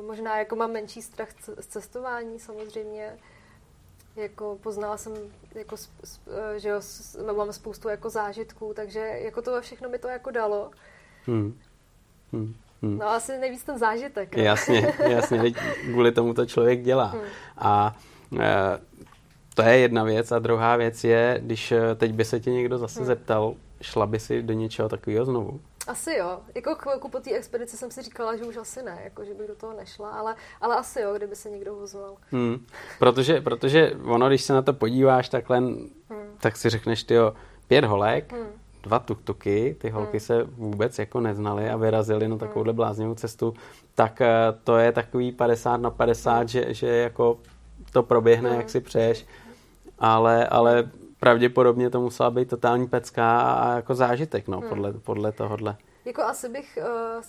[0.00, 1.28] uh, možná jako mám menší strach
[1.60, 3.18] z cestování samozřejmě,
[4.16, 5.12] jako poznala jsem,
[5.54, 5.76] jako,
[6.56, 6.80] že jo,
[7.36, 10.70] mám spoustu jako zážitků, takže jako to všechno mi to jako dalo.
[11.26, 11.58] Hmm.
[12.32, 12.54] Hmm.
[12.82, 12.98] Hmm.
[12.98, 14.36] No asi nejvíc ten zážitek.
[14.36, 14.42] Ne?
[14.42, 15.52] Jasně, jasně,
[15.90, 17.04] kvůli tomu to člověk dělá.
[17.04, 17.22] Hmm.
[17.58, 17.96] A
[18.40, 18.78] e,
[19.54, 20.32] to je jedna věc.
[20.32, 23.06] A druhá věc je, když e, teď by se tě někdo zase hmm.
[23.06, 25.60] zeptal, šla by si do něčeho takového znovu?
[25.90, 26.40] Asi jo.
[26.54, 29.48] Jako chvilku po té expedici jsem si říkala, že už asi ne, jako že bych
[29.48, 32.16] do toho nešla, ale, ale asi jo, kdyby se někdo ozval.
[32.30, 32.66] Hmm.
[32.98, 35.86] Protože, protože ono, když se na to podíváš takhle, hmm.
[36.40, 37.14] tak si řekneš, ty
[37.68, 38.46] pět holek, hmm.
[38.82, 40.20] dva tuktuky, ty holky hmm.
[40.20, 42.76] se vůbec jako neznaly a vyrazily na takovouhle hmm.
[42.76, 43.54] bláznivou cestu,
[43.94, 44.28] tak eh,
[44.64, 46.48] to je takový 50 na 50, hmm.
[46.48, 47.38] že, že jako
[47.92, 48.58] to proběhne, hmm.
[48.58, 49.26] jak si přeješ,
[49.98, 50.90] ale, ale
[51.20, 54.68] pravděpodobně to musela být totální pecka a jako zážitek, no, hmm.
[54.68, 55.76] podle, podle tohohle.
[56.04, 57.22] Jako asi bych uh,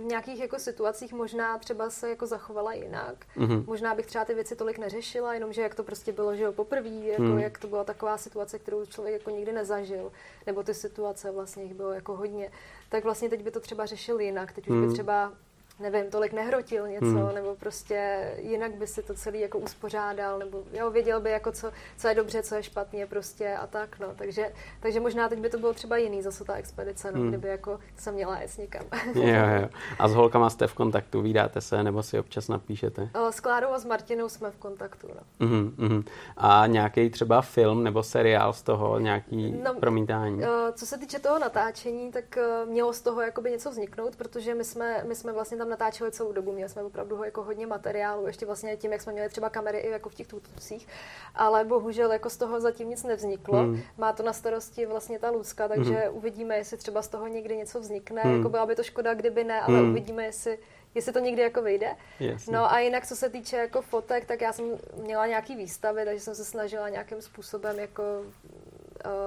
[0.00, 3.26] v nějakých jako situacích možná třeba se jako zachovala jinak.
[3.36, 3.64] Mm-hmm.
[3.66, 6.88] Možná bych třeba ty věci tolik neřešila, jenomže jak to prostě bylo, že jo, poprvé,
[6.88, 7.38] jako mm.
[7.38, 10.12] jak to byla taková situace, kterou člověk jako nikdy nezažil,
[10.46, 12.50] nebo ty situace vlastně jich bylo jako hodně,
[12.88, 14.52] tak vlastně teď by to třeba řešil jinak.
[14.52, 14.80] Teď už mm.
[14.80, 14.94] by hmm.
[14.94, 15.32] třeba
[15.80, 17.34] nevím, tolik nehrotil něco, hmm.
[17.34, 21.70] nebo prostě jinak by si to celý jako uspořádal, nebo jo, věděl by jako co,
[21.96, 24.06] co je dobře, co je špatně prostě a tak, no.
[24.16, 27.28] Takže, takže možná teď by to bylo třeba jiný zase ta expedice, no, hmm.
[27.28, 28.82] kdyby jako jsem měla jet někam.
[29.14, 29.68] jo, jo.
[29.98, 33.08] A s holkama jste v kontaktu, vídáte se, nebo si občas napíšete?
[33.30, 35.46] S Klárou a s Martinou jsme v kontaktu, no.
[35.46, 36.04] Uh-huh.
[36.36, 40.40] A nějaký třeba film nebo seriál z toho, nějaký no, promítání?
[40.72, 44.64] Co se týče toho natáčení, tak eh, mělo z toho jakoby něco vzniknout, protože my
[44.64, 48.46] jsme, my jsme vlastně tam natáčeli celou dobu, měli jsme opravdu jako hodně materiálu, ještě
[48.46, 50.88] vlastně tím, jak jsme měli třeba kamery i jako v těch tutusích,
[51.34, 53.58] ale bohužel jako z toho zatím nic nevzniklo.
[53.58, 53.80] Hmm.
[53.98, 56.16] Má to na starosti vlastně ta Lucka, takže hmm.
[56.16, 58.22] uvidíme, jestli třeba z toho někdy něco vznikne.
[58.22, 58.36] Hmm.
[58.36, 59.90] Jako byla by to škoda, kdyby ne, ale hmm.
[59.90, 60.58] uvidíme, jestli
[60.94, 61.96] jestli to někdy jako vyjde.
[62.20, 62.52] Jasně.
[62.52, 64.64] No a jinak, co se týče jako fotek, tak já jsem
[65.02, 68.02] měla nějaký výstavy, takže jsem se snažila nějakým způsobem jako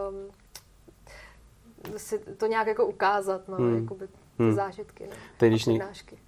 [0.10, 0.32] um,
[1.98, 3.82] si to nějak jako ukázat, no, hmm.
[3.84, 4.08] jakoby
[4.40, 4.54] hmm.
[4.54, 5.86] zážitky, no, teď, když ně...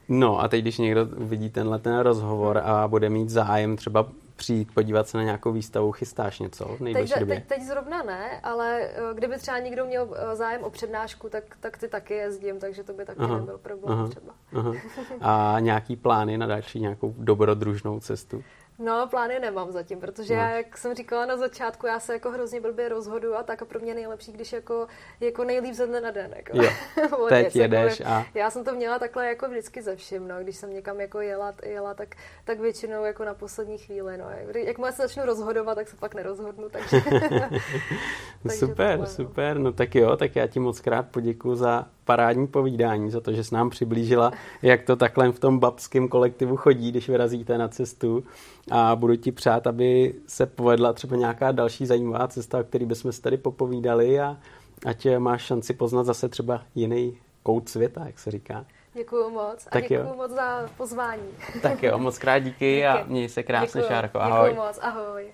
[0.10, 2.72] No a teď, když někdo vidí tenhle ten rozhovor hmm.
[2.72, 4.08] a bude mít zájem třeba
[4.40, 7.36] přijít podívat se na nějakou výstavu, chystáš něco v nejbližší teď, době?
[7.36, 11.44] Teď, teď zrovna ne, ale eh, kdyby třeba někdo měl eh, zájem o přednášku, tak,
[11.60, 14.34] tak ty taky jezdím, takže to by taky aha, nebyl problém aha, třeba.
[14.54, 14.74] Aha.
[15.22, 18.44] A nějaký plány na další nějakou dobrodružnou cestu?
[18.80, 20.42] No, plány nemám zatím, protože no.
[20.42, 23.66] já, jak jsem říkala na začátku, já se jako hrozně blbě rozhodu a tak a
[23.66, 24.88] pro mě nejlepší, když jako,
[25.20, 26.34] jako nejlíp ze dne na den.
[26.36, 26.58] Jako.
[26.58, 26.70] Jo.
[27.30, 28.26] Teď jedeš a...
[28.34, 30.36] Já jsem to měla takhle jako vždycky ze vším, no.
[30.42, 34.26] Když jsem někam jako jela, jela tak, tak většinou jako na poslední chvíli, no.
[34.56, 37.02] Jakmile se začnu rozhodovat, tak se pak nerozhodnu, takže...
[38.44, 39.06] takže super, tohle, no.
[39.06, 39.64] super, no.
[39.64, 43.44] no tak jo, tak já ti moc krát poděkuji za parádní povídání, za to, že
[43.44, 48.24] jsi nám přiblížila, jak to takhle v tom babském kolektivu chodí, když vyrazíte na cestu
[48.72, 53.12] a budu ti přát, aby se povedla třeba nějaká další zajímavá cesta, o který bychom
[53.12, 54.38] se tady popovídali a
[54.86, 58.66] ať máš šanci poznat zase třeba jiný kout světa, jak se říká.
[58.94, 60.14] Děkuji moc a tak děkuji jo.
[60.16, 61.30] moc za pozvání.
[61.62, 62.86] Tak jo, moc krát díky, díky.
[62.86, 64.20] a měj se krásně, Šárko.
[64.20, 64.50] Ahoj.
[64.50, 65.28] Děkuji moc, ahoj.